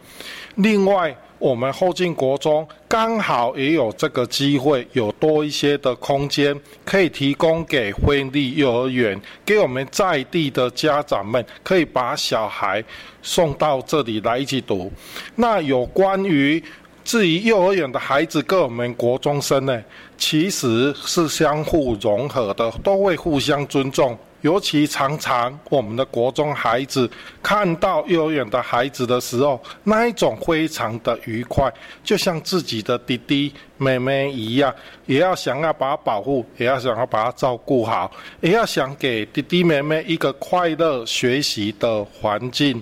[0.56, 12.82] 另外，我们后进国中刚好也有这个机会，有多一些的空间，可以提供给惠利幼儿园，给我们在地的家长们，可以把小孩
[13.22, 14.90] 送到这里来一起读。
[15.34, 16.62] 那有关于
[17.04, 19.84] 至于幼儿园的孩子跟我们国中生呢，
[20.16, 24.18] 其实是相互融合的，都会互相尊重。
[24.46, 27.10] 尤其常常我们的国中孩子
[27.42, 31.68] 看到幼儿园的孩子的时候，那一种非常的愉快，
[32.04, 34.72] 就像自己的弟弟妹妹一样，
[35.06, 38.08] 也要想要把他保护，也要想要把他照顾好，
[38.40, 42.80] 也要想给弟弟妹妹一个快乐学习的环境。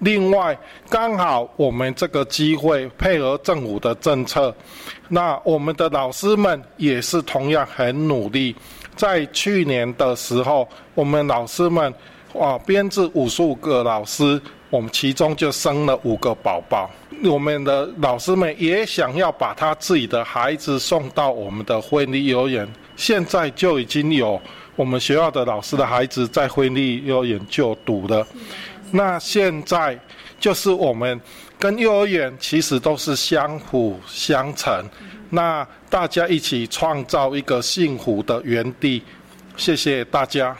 [0.00, 0.58] 另外，
[0.90, 4.54] 刚好我们这个机会配合政府的政策，
[5.08, 8.54] 那我们的老师们也是同样很努力。
[8.96, 11.92] 在去年的时候，我们老师们
[12.38, 16.90] 啊编制五十五个老师，我们其中就生了五个宝宝。
[17.24, 24.40] 我们的老师们也想要把他自己的孩子送到我们的惠利幼儿园，现在就已经有
[24.74, 28.26] 我们学校的老师的孩子在惠利幼儿园就读了。
[28.90, 29.98] 那现在
[30.40, 31.20] 就是我们
[31.58, 34.84] 跟幼儿园其实都是相辅相成，
[35.34, 39.02] 那大家一起创造一个幸福的园地。
[39.56, 40.56] 谢谢大家。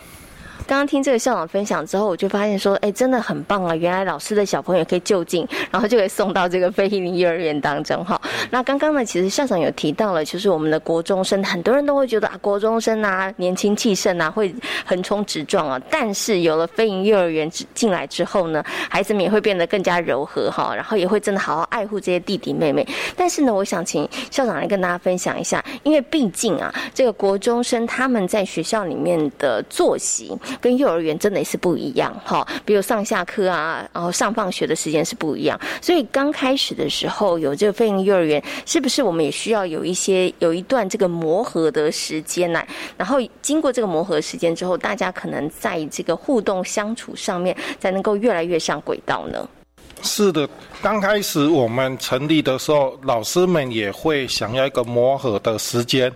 [0.66, 3.76] 刚刚听这个校长分享之后，我就发现说，哎，真的很棒啊！
[3.76, 8.18] 原来老师的小朋友可以就近，然后就可以送到这个非营利幼儿园当中哈。
[8.50, 14.54] 那刚刚呢，其实校长有提到了，就是我们的国中生，很多人都会觉得啊，国中生啊，年轻气盛啊，会
[14.86, 15.80] 横冲直撞啊。
[15.90, 22.86] 但是有了非营幼儿园进来之后呢，孩子们也会变得更加柔和哈，然后也会真的好好爱护这些弟弟妹妹。
[23.16, 30.38] 但是呢，我想请校长来跟大家分享一下，因为毕竟啊，这个国中生他们在学校里面的作息。
[30.60, 42.64] 跟幼儿园真的是不一样哈，比如上下课啊，然后上放学的时间是不一样，所以刚开始的时候有这个飞行幼儿园，是不是我们也需要有一些有一段这个磨合的时间呢？
[42.96, 49.48] 然后经过这个磨合时间之后，大家可能在这个互动相处上面才能够越来越上轨道呢？
[50.02, 50.48] 是的，
[50.82, 56.12] 刚开始我们成立的时候，老师们也会想要一个磨合的时间，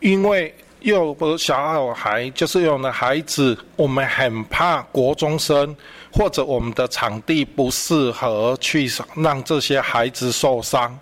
[0.00, 0.54] 因为。
[0.80, 5.76] 幼儿小孩就是有的孩子，我们很怕国中生
[6.12, 10.98] 或者我们的场地不适合去让这些孩子受伤。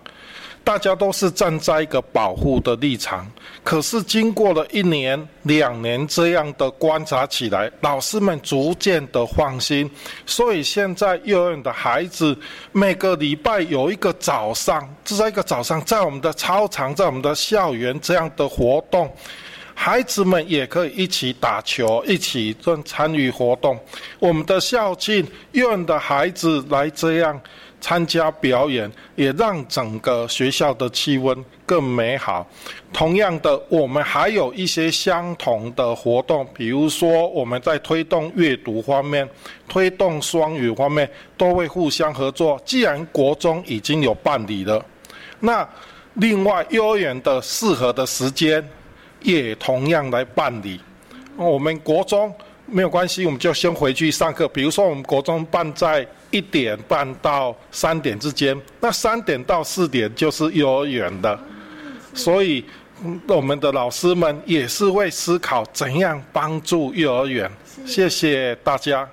[0.61, 3.25] 大家都是站在一个保护的立场，
[3.63, 9.89] 可是经过了一年、两年这样的观察起来，老师们逐渐的放心。
[10.27, 12.37] 所以现在幼儿园的孩子
[12.71, 19.11] 每个礼拜有一个早上，就在一个早上，在我们的操场，在我们的校园这样的活动。
[19.81, 23.79] 孩子们也可以一起打球，一起做参与活动。
[24.19, 27.39] 我们的校庆，院的孩子来这样
[27.79, 32.45] 参加表演，也让整个学校的气氛更美好。
[32.91, 39.25] 同样的，我们还有一些相同的活动，比如说我们在推动阅读方面、
[39.69, 42.61] 推动双语方面，都会互相合作。
[42.65, 44.85] 既然国中已经有办理了，
[45.39, 45.65] 那
[46.15, 48.61] 另外幼儿园的适合的时间。
[49.21, 50.79] 也同样来办理。
[51.35, 52.33] 我们国中
[52.65, 54.47] 没有关系，我们就先回去上课。
[54.49, 61.39] 比如说，我们国中办在一点半到三点之间，那三点到四点就是幼儿园的。
[62.13, 62.63] 所以，
[63.27, 67.49] 我们的老师们也是会思考怎样帮助幼儿园。
[67.85, 69.07] 谢谢大家。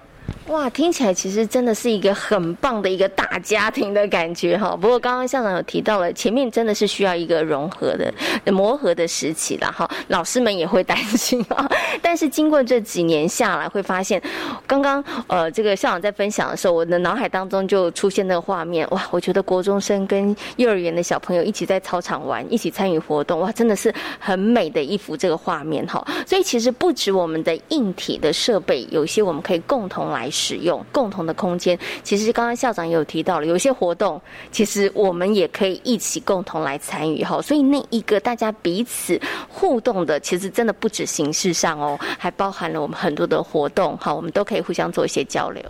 [0.48, 4.76] 哇，听起来其实真的是一个很棒的一个大家庭的感觉哈。
[4.76, 9.90] 不过刚刚校长有提到了，前面真的是需要一个融合的磨合的时期了哈。
[10.06, 11.68] 老师们也会担心啊。
[12.00, 14.22] 但是经过这几年下来，会发现，
[14.68, 26.06] 刚刚呃这个校长在分享的时候，我的脑海当中就出现那个画面哇，我觉得国中生跟幼儿园的小朋友一起在操场玩，一起参与活动哇，真的是很美的一幅这个画面哈。
[26.24, 30.30] 所以其实不止我们的硬体的设备，有些我们可以共同来。
[30.36, 34.20] 使用共同的空间，其实刚刚校长也有提到了，有一些活动，
[34.52, 37.40] 其实我们也可以一起共同来参与哈。
[37.40, 39.18] 所以那一个大家彼此
[39.48, 45.62] 互动的，其实真的不止形式上哦， 还包含了我们很多的活动哈，我们都可以互相做一些交流。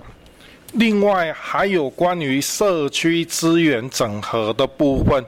[0.73, 5.25] 另外还有关于社区资源整合的部分。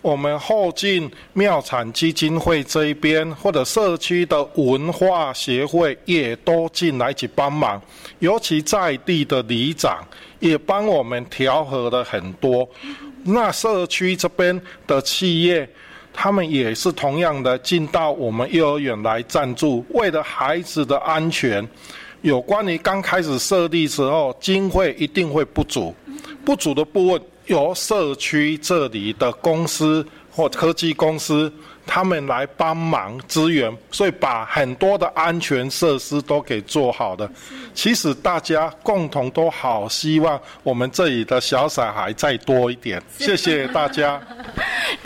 [0.00, 7.80] 我们后进庙产基金会这一边，或者社区的文化协会也都进来一起帮忙，
[8.20, 9.98] 尤其在地的里长
[10.38, 12.68] 也帮我们调和了很多。
[13.24, 15.68] 那社区这边的企业，
[16.12, 21.68] 他们也是同样的进到我们幼儿园来赞助，为了孩子的安全，
[22.22, 25.92] 有关于刚开始设立时候经费一定会不足，
[26.44, 27.20] 不足的部分。
[27.48, 31.52] 由社区这里的公司或科技公司。
[31.90, 37.26] 他们来帮忙支援，所以把很多的安全设施都给做好的。
[37.72, 43.02] 其实大家共同都好希望我们这里的小小孩再多一点。
[43.18, 44.20] 谢谢大家。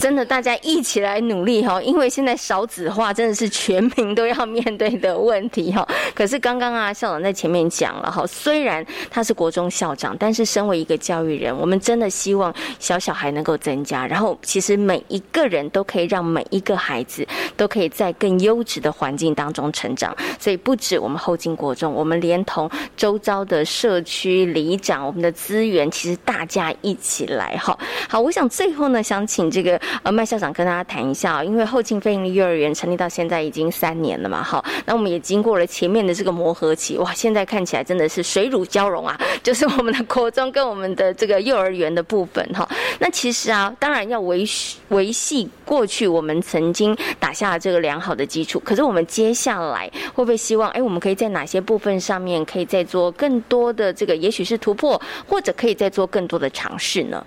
[0.02, 5.86] 真的，大家一起来努力哈，因为现在少子化真的是全民都要面对的问题哈。
[6.12, 17.24] 可是刚刚啊，校长在前面讲了哈，虽然他是国中校长，但是身为一个教育人，我们真的希望小小孩能够增加，然后其实每一个人都可以让每一个孩子
[17.56, 20.12] 都可以在更优质的环境当中成长。
[20.40, 27.78] 所以不止我们后进国中，我们连同周遭的社区里长，我们的资源，其实大家一起来哈。
[28.08, 29.80] 好，我想最后呢，想请这个。
[30.02, 42.68] 呃，麦校长跟大家谈一下啊因为后进飞营利幼儿园成立到现在已经三年了嘛，哈，那我们也经过了前面的这个磨合期，哇，现在看起来真的是水乳交融啊，就是我们的国中跟我们的这个幼儿园的部分，哈，
[42.98, 44.44] 那其实啊，当然要维
[44.88, 57.24] 维系过去我们曾经打下了这个良好的基础，可是我们接下来会不会希望，哎，我们可以在哪些部分上面可以再做更多的这个，也许是突破，或者可以再做更多的尝试呢？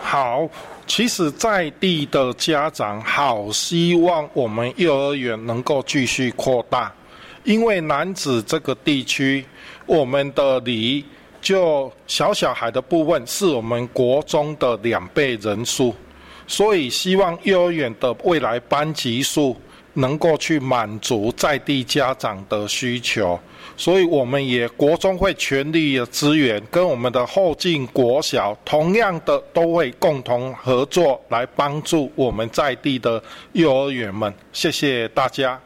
[0.00, 0.48] 好。
[0.94, 6.92] 其实，在地的家长好希望我们幼儿园能够继续扩大，
[7.44, 9.42] 因为南子这个地区，
[9.86, 11.02] 我们的离
[11.40, 15.94] 就小小孩的部分是我们国中的两倍人数，
[16.46, 19.56] 所以希望幼儿园的未来班级数
[19.94, 23.40] 能够去满足在地家长的需求。
[23.76, 34.32] 所以我们也国中会全力的支援，跟我们的后进国小同样的都会共同合作来帮助我们在地的幼儿园们。
[34.52, 35.60] 谢谢大家。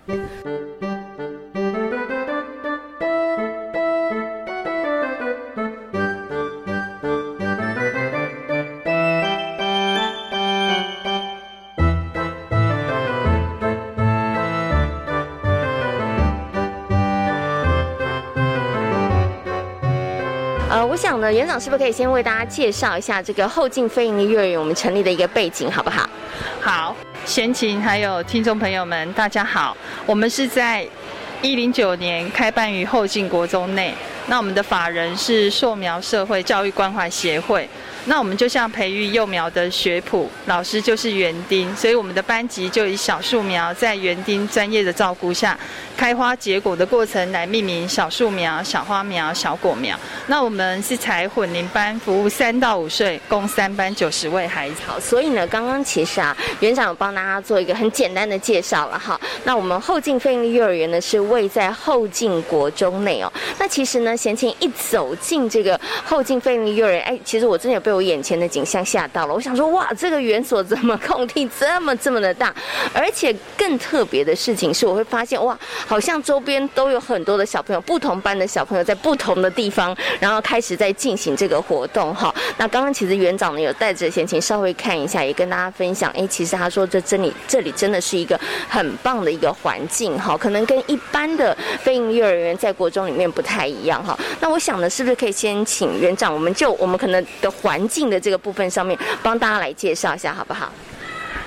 [20.97, 26.09] 我想呢，园长是不是可以先为大家介绍一下这个后进飞营的幼儿园我们成立的一个背景，好不好？
[26.59, 29.77] 好，贤琴还有听众朋友们，大家好，
[30.07, 30.89] 我们是在
[31.43, 33.93] 一零九年开办于后进国中内，
[34.29, 37.69] 那我们的法人是硕苗社会教育关怀协会。
[38.09, 45.59] 那我们就像培育幼苗的学谱，老师就是园丁，所以我们的班级就以小树苗在园丁专业的照顾下，
[45.97, 49.99] 开花结果的过程来命名小树苗、小花苗、小果苗。
[50.29, 54.77] 那我们是采混龄班，服务三到五岁，共三班九十位孩子。
[54.87, 59.21] 好，所以呢，刚刚其实啊，园长有帮大家做一个很简单的介绍了哈。
[59.43, 63.33] 那我们后进飞利幼儿园呢，是位在后进国中内哦。
[63.59, 67.97] 那其实呢，贤琴一走进这个后进飞利幼儿园，哎，其实我真的有被。
[67.97, 72.55] 我眼前的景象吓到了，我想说哇，这个园所怎么空地这么这么的大？
[72.93, 82.35] 而且更特别的事情是，我会发现哇，好像周边都有很多的小朋友，不同班的小朋友在不同的地方，然后开始在进行这个活动哈。
[82.59, 94.19] 那刚刚其实园长呢有带着先请稍微看一下，也跟大家分享，哎，其实他说这这里这里真的是一个很棒的一个环境哈，可能跟一般的飞营幼儿园在国中里面不太一样哈。
[94.41, 100.73] 那我想呢，是不是可以先请园长，我们就我们可能的环境的这个部分上面，帮大家来介绍一下，好不好？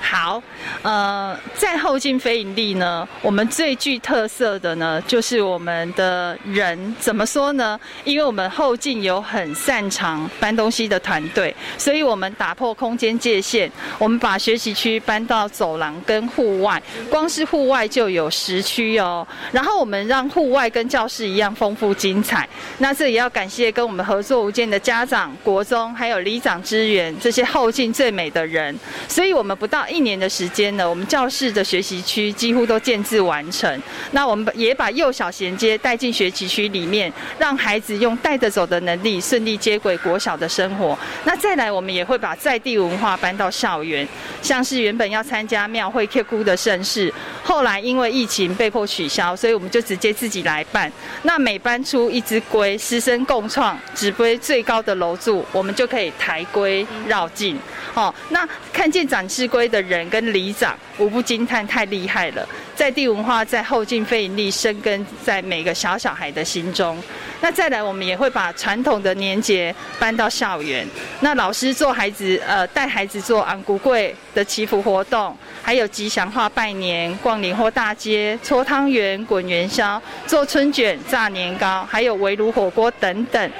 [0.00, 0.42] 好，
[0.82, 7.78] 呃，在后进非营利呢，我们最具特色的呢，就是我们的人怎么说呢？
[8.04, 19.26] 因为我们后进有很擅长搬东西的团队，所以我们打破空间界限，我们把学习区搬到走廊跟户外，光是户外就有十区哦。
[19.52, 22.48] 然后我们让户外跟教室一样丰富精彩。
[22.78, 28.76] 那这也要感谢跟我们合作无间的家长、国中还有里长支援这些后进最美的人，
[29.06, 30.00] 所以我们不到一。
[30.00, 33.82] 年的时间呢，我们教室的学习区几乎都建制完成。
[34.12, 40.98] 那我们也把幼小衔接带进学习区里面，让孩子用带着走的能力顺利接轨国小的生活。
[41.24, 44.08] 那再来，我们也会把在地文化搬到校园，
[44.40, 47.12] 像是原本要参加庙会 Q 姑的盛事，
[47.44, 50.90] 后来因为疫情被迫取消，所以我们就直接自己来办。
[51.24, 57.58] 那每搬出一只龟，师生共创指龟最高的楼柱，我们就可以抬龟绕境。
[57.92, 62.46] 哦，那看见展翅龟的人跟里长，无不惊叹太厉害了。
[62.74, 67.02] 在地文化在后进非盈利生根在每个小小孩的心中。
[67.42, 70.86] 那再来，我们也会把传统的年节搬到校园。
[71.20, 83.50] 那老师做孩子，呃，带孩子做昂古贵的祈福活动，还有吉祥话拜年、逛年货大街、搓汤圆、滚元宵、做春卷、炸年糕，还有围炉火锅等等。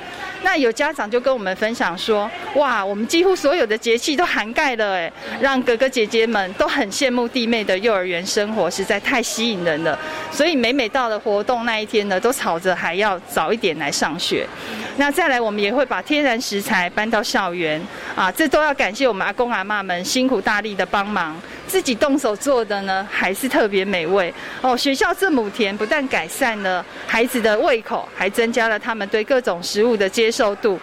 [0.43, 9.99] 那有家长就跟我们分享说，哇，我们几乎所有的节气都涵盖了，哎，让哥哥姐姐们都很羡慕弟妹的幼儿园生活，实在太吸引人了。
[10.33, 14.47] 所以每每到了活动那一天呢，都吵着还要早一点来上学。
[14.97, 17.81] 那再来，我们也会把天然食材搬到校园
[18.17, 21.41] 啊，这都要感谢我们阿公阿妈们辛苦大力的帮忙。
[21.67, 24.77] 自己动手做的呢，还是特别美味哦。
[24.77, 30.79] 学校这亩田不但改善了孩子的胃口，还增加了他们对各种食物的接受度。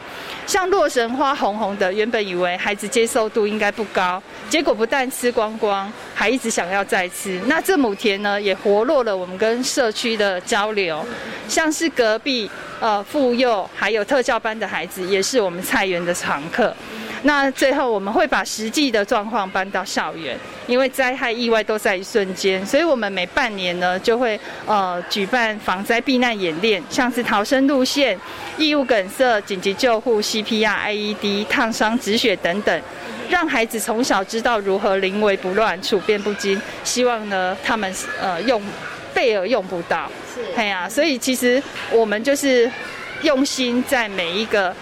[0.45, 7.41] 像洛神花红红的，原本以为孩子接受度应该不高，结果不但吃光光，还一直想要再吃。
[7.47, 11.05] 那这亩田呢，也活络了我们跟社区的交流。
[11.49, 16.73] 像是隔壁呃妇幼还有特教班的孩子，也是我们菜园的常客。
[17.23, 20.37] 那最后我们会把实际的状况搬到校园，
[20.67, 28.17] 因为灾害意外都在一瞬间，所以我们每半年呢就会呃举办防灾避难演练，像是逃生路线、
[28.57, 32.81] 异物梗塞、紧急救护、CPR、IED、烫伤止血等等，
[33.29, 36.61] 让孩子从小知道如何临危不乱、处变不惊。
[36.83, 37.91] 希望呢他们
[38.21, 38.61] 呃用
[39.13, 41.61] 备而用不到，是，哎呀，所以其实
[41.91, 42.71] 我们就是
[43.23, 44.73] 用心在每一个。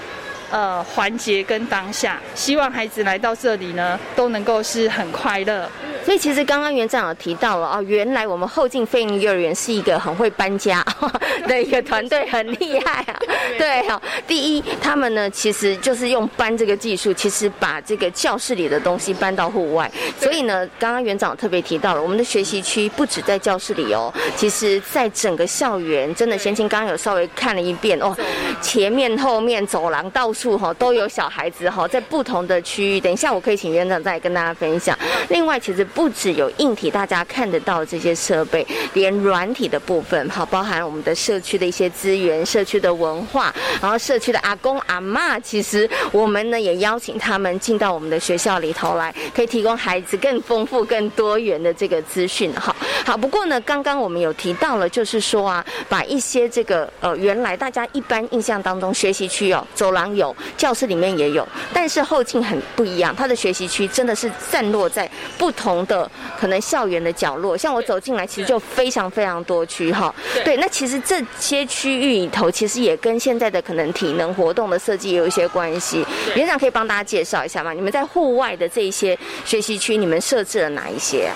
[0.55, 5.69] 呃，环节跟当下，希望孩子来到这里呢，都能够是很快乐。
[6.05, 10.85] 所以其实刚刚园长有提到了哦，原来我们后进飞鹰幼儿园是一个很会搬家
[11.47, 13.19] 的一个团队，很厉害啊。
[13.57, 19.91] 对哈，第一，他们呢其实就是用搬这个技术，其实把这个教室里的东西搬到户外。
[20.19, 28.15] 所以呢，刚刚园长特别提到了，我们的学习区不止在教室里哦，其实在整个校园，真的贤青刚刚有稍微看了一遍哦，
[28.61, 32.99] 前面、后面、走廊到处哈都有小孩子哈，在不同的区域。
[32.99, 34.95] 等一下我可以请园长再跟大家分享。
[35.29, 35.83] 另外，其实。
[35.95, 52.53] 不止有硬体，大家看得到这些设备，连软体的部分，好，包含我们的社区的一些资源、社区的文化，然后社区的阿公阿妈，其实我们呢也邀请他们进到我们的学校里头来，可以提供孩子更丰富、更多元的这个资讯。
[52.53, 52.75] 好，
[53.05, 65.84] 好，不过呢，刚刚我们有提到了，就是说啊，把一些这个呃，原来大家一般印象当中学习区有走廊有，教室里面也有，但是后劲很不一样，他的学习区真的是散落在不同。
[65.85, 66.09] 的
[66.39, 70.13] 可能校园的角落，像我走进来，其实就非常非常多区哈。
[70.43, 76.05] 对，那其实这些区域里头，其实也跟现在的可能体能活动的设计有一些关系。
[76.35, 77.73] 园长可以帮大家介绍一下吗？
[77.73, 81.29] 你们在户外的这一些学习区，你们设置了哪一些？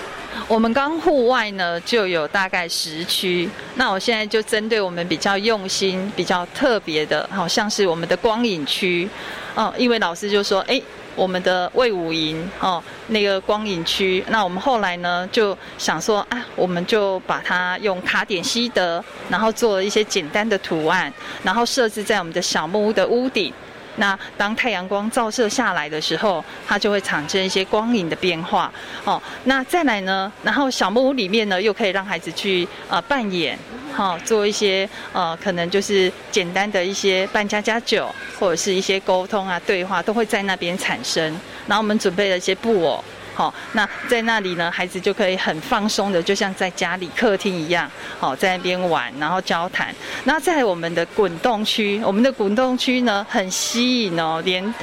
[0.47, 9.09] 我们刚户外呢就有大概十区，那我现在就针对我们比较用心、比较特别的，好像是我们的光影区。
[9.55, 10.81] 哦，因为老师就说，哎。
[11.19, 21.13] 我们的魏武营哦，那个光影区，那我们后来呢就想说啊，我们就把它用卡点西德，然后做了一些简单的图案，
[21.43, 23.53] 然后设置在我们的小木屋的屋顶。
[23.99, 28.71] 那当太阳光照射下来的时候，它就会产生一些光影的变化。
[29.05, 33.57] 哦，那再来呢，然后小木屋里面呢，又可以让孩子去呃扮演。
[33.93, 38.07] 好，做一些呃，可能就是简单的一些扮家家酒，
[38.39, 41.23] 或者是一些沟通啊、对话，都会在那边产生。
[41.67, 43.03] 然后我们准备了一些布偶，
[43.39, 49.95] 好，那在那里呢，孩子就可以很放松的，就像在家里客厅一样，好，在那边玩，然后交谈。
[50.25, 54.75] 那在我们的滚动区，我们的滚动区呢，很吸引哦，连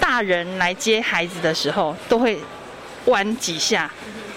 [0.00, 2.38] 大人来接孩子的时候都会
[3.04, 3.90] 玩几下。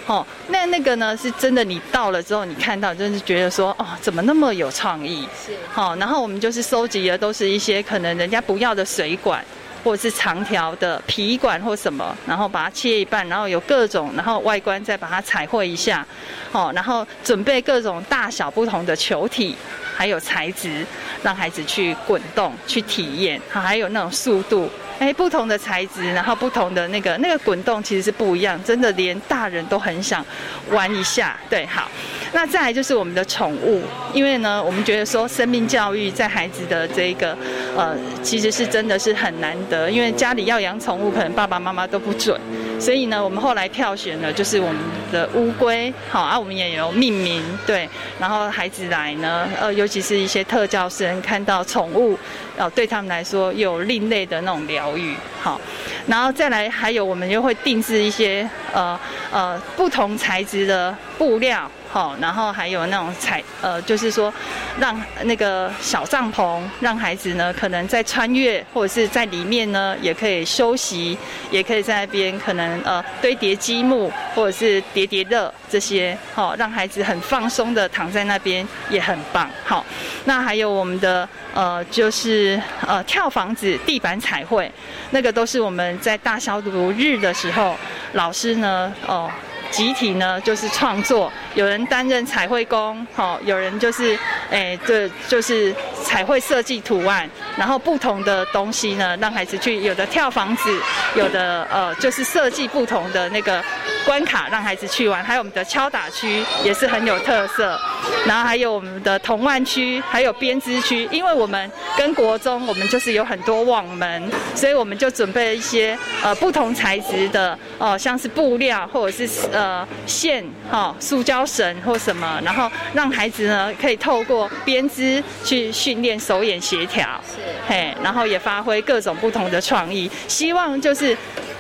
[0.06, 1.64] 哦，那那个呢，是真的。
[1.64, 5.26] 你到了之后，你看到，真是觉得说，哦，怎么那么有创意？
[5.46, 5.54] 是。
[5.72, 9.42] 好，然后我们就是收集的都是一些可能人家不要的水管，
[9.84, 16.06] 或者是长条的皮管或什么，然后把它切一半，然后有各种，然后外观再把它彩绘一下，
[16.52, 19.56] 哦，然后准备各种大小不同的球体，
[19.96, 20.86] 还有材质，
[21.24, 24.70] 让孩子去滚动去体验，还有那种速度。
[25.02, 30.24] 哎，不同的材质，然后不同的那个那个滚动其实是不一样，真的连大人都很想
[30.70, 31.36] 玩一下。
[31.50, 31.90] 对，好，
[32.34, 33.82] 那再来就是我们的宠物，
[34.14, 37.36] 因为呢，我们觉得说生命教育在孩子的这个
[37.76, 42.40] 呃，其实是真的是很难得，因为家里要养宠物，可能爸爸妈妈都不准。
[42.82, 44.78] 所以呢，我们后来票选了，就是我们
[45.12, 47.88] 的乌龟，好啊，我们也有命名，对。
[48.20, 52.18] 然后孩子来呢，呃，尤其是一些特教生看到宠物，
[52.58, 55.62] 呃，对他们来说有另类的那种疗愈，好。
[56.08, 59.00] 然后再来，还有我们又会定制一些呃
[59.32, 64.34] 呃不同材质的布料，好，然后还有那种彩，呃，就是说
[64.80, 71.18] 让那个小帐篷，让孩子呢可能在穿越或者是在里面呢也可以休息，
[71.50, 79.50] 也可以在那边可能呃堆叠积木或者是叠叠乐这些，好，让孩子很放松的躺在那边也很棒。
[79.66, 79.86] 好，
[80.24, 84.72] 那还有我们的呃就是呃跳房子、地板彩绘，
[85.10, 87.76] 那个都是我们在大消毒日的时候，
[88.14, 89.30] 老师呢哦。
[89.72, 94.18] 集体呢，就是创作，有人担任彩绘工，好，有人就是，
[94.52, 100.70] 哎，这就是彩绘设计图案，然后不同的东西呢，让孩子去，有的跳房子，
[101.16, 103.64] 有的呃，就是设计不同的那个
[104.06, 107.80] 关卡，让孩子去玩，还有我们的敲打区也是很有特色，
[108.26, 119.61] 然后还有我们的童玩区，还有编织区，因为我们跟国中，我们就是有很多网门，所以我们就准备了一些呃不同材质的，哦，像是布料或者是呃。
[119.62, 127.38] 呃，线哈，塑胶绳或什么，然后让孩子呢可以透过编织去训练手眼协调，是，
[127.68, 131.16] 嘿，然后也发挥各种不同的创意，希望就是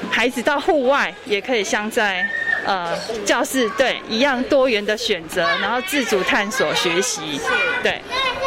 [0.09, 2.27] 孩子到户外也可以像在。
[2.63, 2.95] 呃，
[3.25, 7.41] 教室对一样多元的选择，然后自主探索学习，
[7.81, 7.99] 对。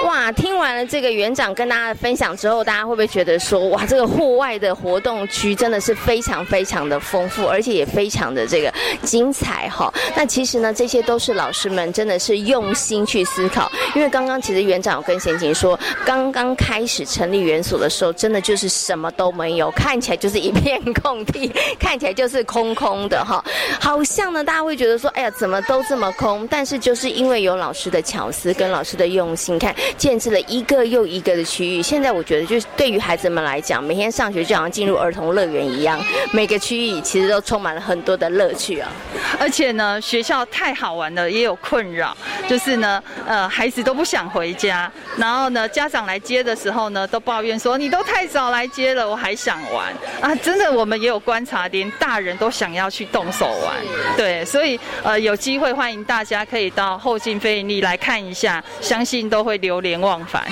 [0.04, 9.92] 哇，听完了这个园长跟大家的分享之后，大家会不会觉得说，哇，这个户外的活动区真的是非常非常的丰富，而且也非常的这个精彩哈？
[10.14, 21.50] 那其实呢，这些都是老师们真的是用心去思考，因为刚刚其实园长有跟贤琴说，刚刚开始成立园所的时候，真的就是什么都没有，看起来就是一片空地，
[21.80, 23.42] 看起来就是空空的哈，
[23.80, 24.04] 好。
[24.04, 26.46] 像呢，大家会觉得说，哎呀，怎么都这么空？
[26.48, 31.82] 但是就是因为有老师的巧思跟老师的用心，看建设了一个又一个的区域。
[31.82, 36.00] 现在我觉得，就是对于孩子们来讲，每天上学就好像进入儿童乐园一样，
[36.32, 38.90] 每个区域其实都充满了很多的乐趣啊。
[39.38, 42.16] 而且呢，学校太好玩了，也有困扰，
[42.48, 50.34] 就是呢，呃，孩子都不想回家，然后呢，家长来接的时候呢，都抱怨说，你都太早来接了，我还想玩啊。
[50.36, 53.74] 真的，我们也有观察，连大人都想要去动手玩。
[54.16, 60.42] 对，所以呃，有机会欢迎大家可以到后进飞盈利来看一下，相信都会流连忘返。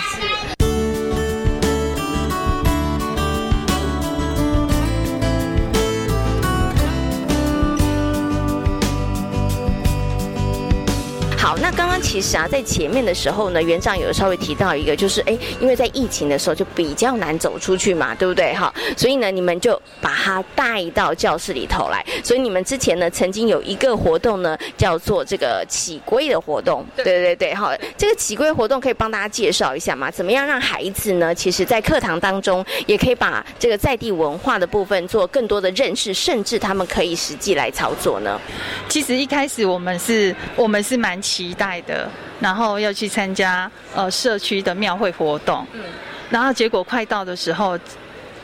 [11.52, 18.54] 好，那刚刚其实啊，在前面的时候呢，园长有稍微提到一个，就是哎，因为在疫情的时候就比较难走出去嘛，对不对？
[18.54, 22.02] 哈，所以呢，你们就把它带到教室里头来。
[22.24, 26.86] 所以你们之前呢，曾经有一个活动呢，叫做这个起龟的活动。
[26.96, 30.10] 对对对，好，这个起龟活动可以帮大家介绍一下吗？
[30.10, 38.40] 怎么样让孩子呢，其实在课堂当中也可以把这个在地文化的部分做更多的认识，甚至他们可以实际来操作呢？
[38.88, 41.20] 其实一开始我们是，我们是蛮。
[41.20, 42.06] 期待的，
[42.40, 45.80] 然后要去参加呃社区的庙会活动，嗯，
[46.28, 47.78] 然后结果快到的时候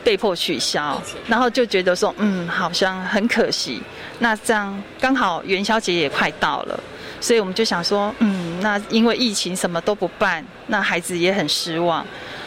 [0.03, 3.81] 被迫取消，然后就觉得说，嗯，好像很可惜。
[4.19, 6.79] 那这样刚好元宵节也快到了，
[7.21, 12.05] 所以我们就想说，嗯，那因为疫情什么都不办，那孩子也很失望。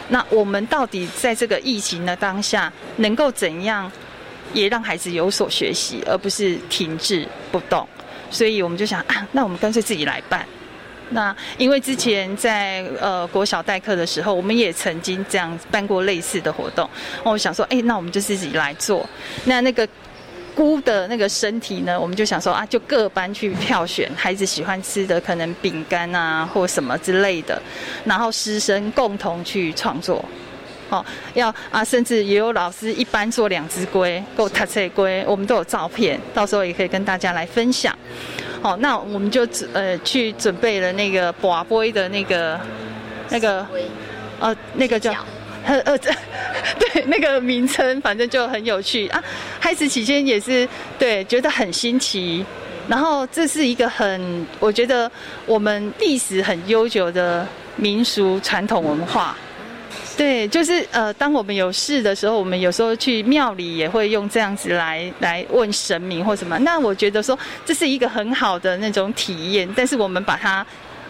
[0.09, 3.89] 那我们到底在这个疫情的当下，能够怎样
[4.53, 7.87] 也让孩子有所学习，而不是停滞不动？
[8.33, 10.45] 所以我们就想啊，那我们干脆自己来办。
[11.09, 16.89] 那因为之前在呃国小代课的时候，我们也曾经这样办过类似的活动。
[17.23, 19.07] 我想说，哎，那我们就自己来做。
[19.45, 19.87] 那那个
[20.55, 27.61] 菇的那个身体呢，我们就想说啊，就各班去票选孩子喜欢吃的，可能饼干啊或什么之类的，
[28.05, 30.23] 然后师生共同去创作。
[30.93, 37.97] 哦，要啊，甚至也有老师一般做两只龟，够塔车龟，我们都有照片，到时候也可以跟大家来分享。
[38.61, 42.59] 好，那我们就呃去准备了那个拔龟的那个
[43.29, 43.65] 那个
[44.39, 45.11] 呃那个叫
[45.65, 45.97] 呃呃
[46.77, 49.23] 对那个名称，反正就很有趣啊。
[49.59, 50.69] 开始起先也是
[50.99, 52.45] 对觉得很新奇，
[52.87, 55.11] 然后这是一个很我觉得
[55.47, 59.35] 我们历史很悠久的民俗传统文化。
[60.15, 66.55] 对，就是呃，当我们有事的时候，我们有时候去庙里也会用这样子来来问神明或什么。
[66.59, 70.63] 那我觉得说这是一个很好的那种体验，但是我们把它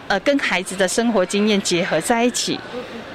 [0.08, 2.58] 呃跟孩子的生活经验结合在一起，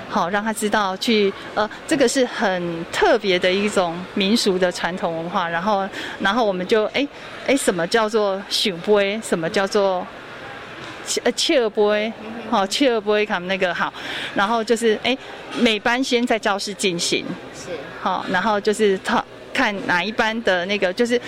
[0.07, 5.49] 好让他知道去呃这个是很特别的一种民俗的传统文化。
[5.49, 7.07] 然后然后我们就哎
[7.47, 10.05] 哎什么叫做许杯，什么叫做。
[11.23, 11.95] 呃，切尔波，
[12.49, 13.93] 好，切尔波他们那个好，
[14.35, 15.17] 然后就是哎，
[15.57, 17.69] 每班先在教室进行，是，
[18.01, 21.19] 好，然后就是他看哪一班的那个就是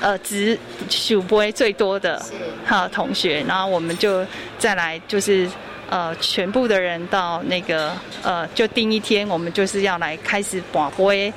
[0.00, 0.58] 呃值
[0.88, 2.20] 数杯最多的
[2.64, 4.24] 哈同学，然后我们就
[4.58, 5.48] 再来就是
[5.90, 11.32] 呃全部的人到那个呃就定一天，我们就是要来开始把杯，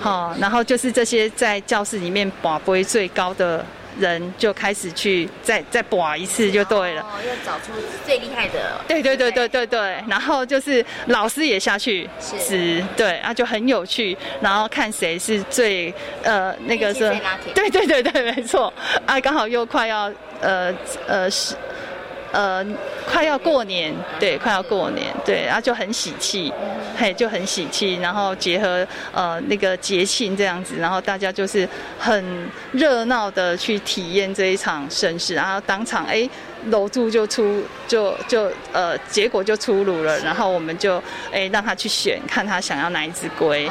[0.00, 3.64] 好，然后就是这些在教室里面把杯最高的。
[3.98, 7.72] 人就开始去再再拔一次就对了，哦，要找出
[8.06, 8.80] 最厉害的。
[8.86, 15.92] 对对对对对对，然后就是老师也下去指，对啊就很有趣，然后看谁是最
[16.22, 17.00] 呃那个是，
[17.54, 18.72] 对对对对没错，
[19.06, 20.72] 啊刚好又快要呃
[21.06, 21.54] 呃是。
[21.54, 21.58] 呃，
[23.10, 26.52] 快要过年，对，快要过年，对，然后就很喜气，
[26.96, 31.66] 嘿，就很喜气，然后结合呃那个节庆这样子，然后大家就是
[31.98, 36.28] 很热闹的去体验这一场盛事，然后当场哎
[36.66, 41.02] 楼住就出就就呃结果就出炉了，然后我们就
[41.32, 43.70] 哎让他去选，看他想要哪一只龟，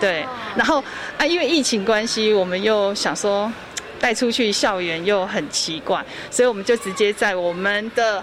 [0.00, 0.82] 对，然后
[1.18, 3.52] 啊因为疫情关系，我们又想说。
[4.00, 8.22] 带出去校园又很奇怪，所以我们就直接在我们的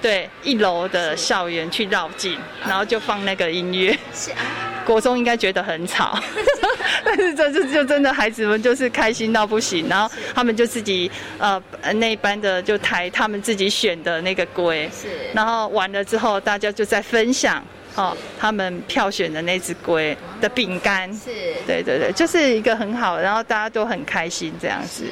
[0.00, 3.96] 对一楼的校园去绕境，然后就放那个音乐。
[4.14, 6.18] 是啊，国中应该觉得很吵，
[7.04, 11.60] 但是这次就真的孩子们就是开心到不行，然后他们就自己呃
[11.94, 17.64] 那一班的就抬他们自己选的那个龟，是，然后完了之后大家就在分享。
[17.96, 21.30] 哦，他们票选的那只龟的饼干，是，
[21.66, 25.04] 对对对，就是一个很好，然后大家都很开心这样子。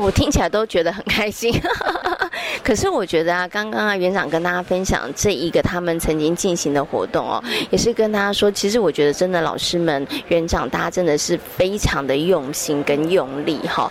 [0.00, 1.52] 我听起来都觉得很开心，
[2.62, 13.90] 可是我觉得啊，刚刚啊园长跟大家分享这一个他们曾经进行的活动哦，也是跟大家说，其实我觉得真的老师们、园长大家真的是非常的用心跟用力哈，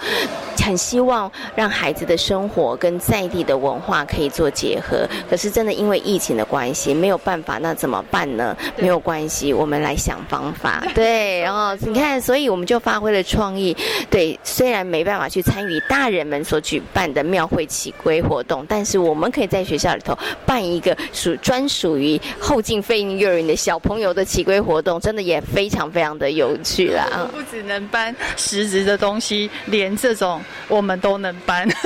[0.63, 5.05] 很希望让孩子的生活跟在地的文化可以做结合。
[5.29, 8.55] 可是真的因为疫情的关系没有办法，那怎么办呢？
[8.77, 10.83] 没有关系，我们来想方法。
[10.95, 13.75] 对，然后你看，所以我们就发挥了创意。
[14.09, 15.81] 对，虽然没办法去参与。
[15.89, 27.27] 大人们所举办的庙会起规活动，但是我们可以在学校里头办一个属专属于后进飞鹰幼儿园的小朋友的起规活动，真的也非常非常的有趣啦。
[27.33, 31.67] 不只能搬实质的东西，连这种我们都能搬。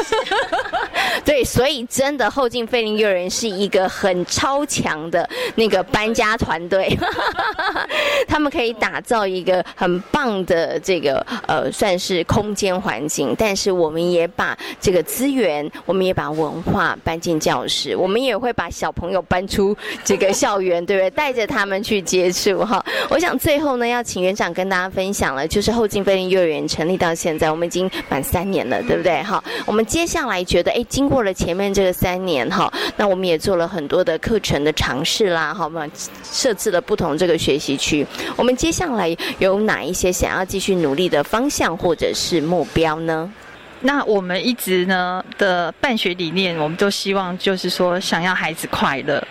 [1.25, 6.97] 对，所以真的后进飞鹰幼儿园是一个很超强的那个搬家团队，
[8.27, 13.71] 他们可以打造一个很棒的这个呃，算是空间环境，但是。
[13.71, 19.75] 我们也把这个资源，我们也把文化搬进教室，我们也会把小朋友搬出
[20.05, 21.09] 这个校园，对不对？
[21.09, 22.83] 带着他们去接触哈。
[23.09, 29.21] 我想最后呢，要请园长跟大家分享了，就是后进飞林幼儿园成立到现在，我们已经满三年了，对不对？
[29.23, 35.85] 哈，我们接下来觉得，哎，经过了前面这个三年哈，那我们也做了很多的课程的尝试啦，好吗？
[36.23, 38.05] 设置了不同这个学习区，
[38.37, 43.31] 我们接下来有哪一些想要继续努力的方向或者是目标呢？
[43.81, 49.21] 那我们一直呢的办学理念，我们都希望就是说，想要孩子快乐。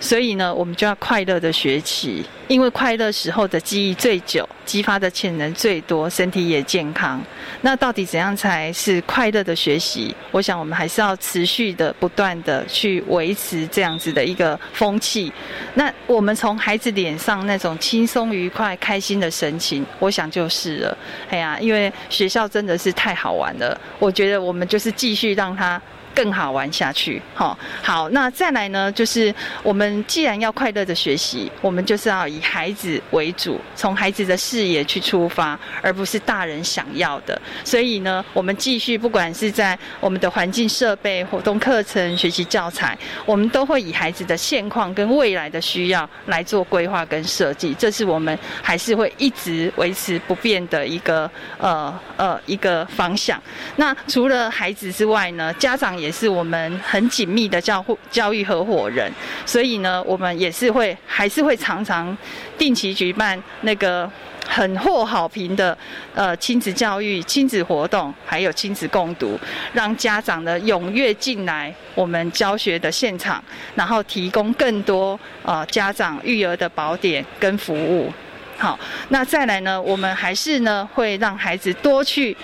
[0.00, 7.22] 所以呢，我们就要快乐的学习，因为快乐时候的记忆最久，激发的潜能最多，身体也健康。
[7.62, 10.14] 那到底怎样才是快乐的学习？
[10.30, 15.32] 我想我们还是要持续的、不断的去维持这样子的一个风气。
[15.74, 20.98] 那我们从孩子脸上那种轻松、愉快、开心的神情，我想就是了。
[21.30, 25.80] 哎呀，因为学校真的是太好玩了，我觉得我们就是继续让他。
[26.14, 28.90] 更好玩下去，好，好，那再来呢？
[28.92, 29.34] 就是
[29.64, 37.40] 我们既然要快乐的学习，我们就是要以孩子为主，从孩子的视野去出发，而不是大人想要的。
[37.64, 42.96] 所以呢，我们继续，不管是在我们的环境设备、活动课程、学习教材，
[43.26, 47.74] 我们都会以孩子的现况跟未来的需要来做规划跟设计。
[47.74, 53.42] 这是我们还是会一直维持不变的一个呃呃一个方向。
[53.74, 56.03] 那除了孩子之外呢，家长也。
[56.04, 59.10] 也是我们很紧密的教护教育合伙人，
[59.46, 62.14] 所以呢，我们也是会还是会常常
[62.58, 64.10] 定期举办那个
[64.46, 65.76] 很获好评的
[66.14, 69.40] 呃亲子教育、亲子活动，还有亲子共读，
[69.72, 73.42] 让家长呢踊跃进来我们教学的现场，
[73.74, 78.12] 然后提供更多呃家长育儿的宝典跟服务。
[78.58, 78.78] 好，
[79.08, 82.36] 那再来呢，我们还是呢会让孩子多去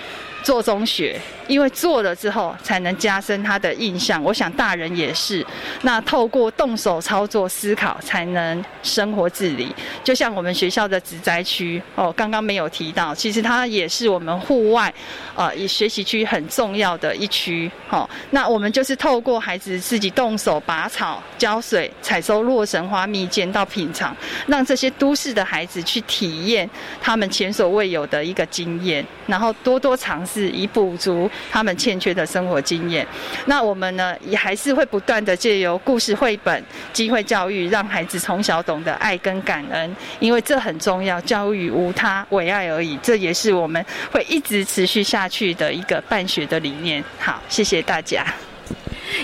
[0.42, 1.20] 做中学。
[1.46, 5.44] 因为做了之后才能加深他的印象，我想大人也是。
[5.82, 9.74] 那透过动手操作思考，才能生活自理。
[10.04, 14.92] 就像我们学校的植栽区哦，刚刚没有提到，其实它也是我们户外
[15.34, 17.70] 呃以学习区很重要的一区。
[17.88, 24.16] 好，那我们就是透过孩子自己动手拔草、浇水、采收洛神花蜜饯到品尝，
[24.46, 26.68] 让这些都市的孩子去体验
[27.00, 33.06] 他们前所未有的一个经验，然后多多尝试，以补足他们欠缺的生活经验。
[33.46, 36.62] 那我们呢，也还是会不断的借由故事绘本、
[36.92, 41.20] 机会教育，让孩子从小懂得爱跟感恩，因为这很重要。
[41.20, 47.04] 教育无他，唯爱而已，这也是我们会一直持续下去的一个办学的理念。
[47.18, 48.24] 好，谢谢大家。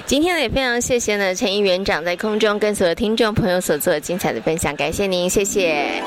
[0.05, 6.03] 今天呢，也非常谢谢呢陈议员长在空中跟所有听众朋友所做的精彩的分享，感谢您，谢谢。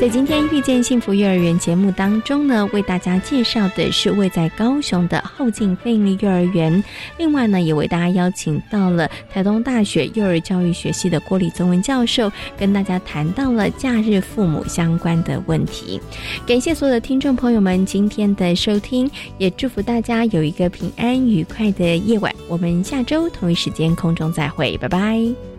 [0.00, 6.82] 在今天遇见幸福幼儿园节目当中呢，为大家介绍的是位在高雄的后进非营利幼儿园。
[7.16, 16.00] 另外呢，也为大家邀请到了台东大学幼儿教育学系的郭李宗文教授，跟大家谈到了假日父母相关的问题。
[16.46, 22.32] 感谢所有的听众朋友们今天的收听，也祝福大家有一个平安愉快的夜晚。
[22.46, 25.57] 我们下周同一时间空中再会，拜拜。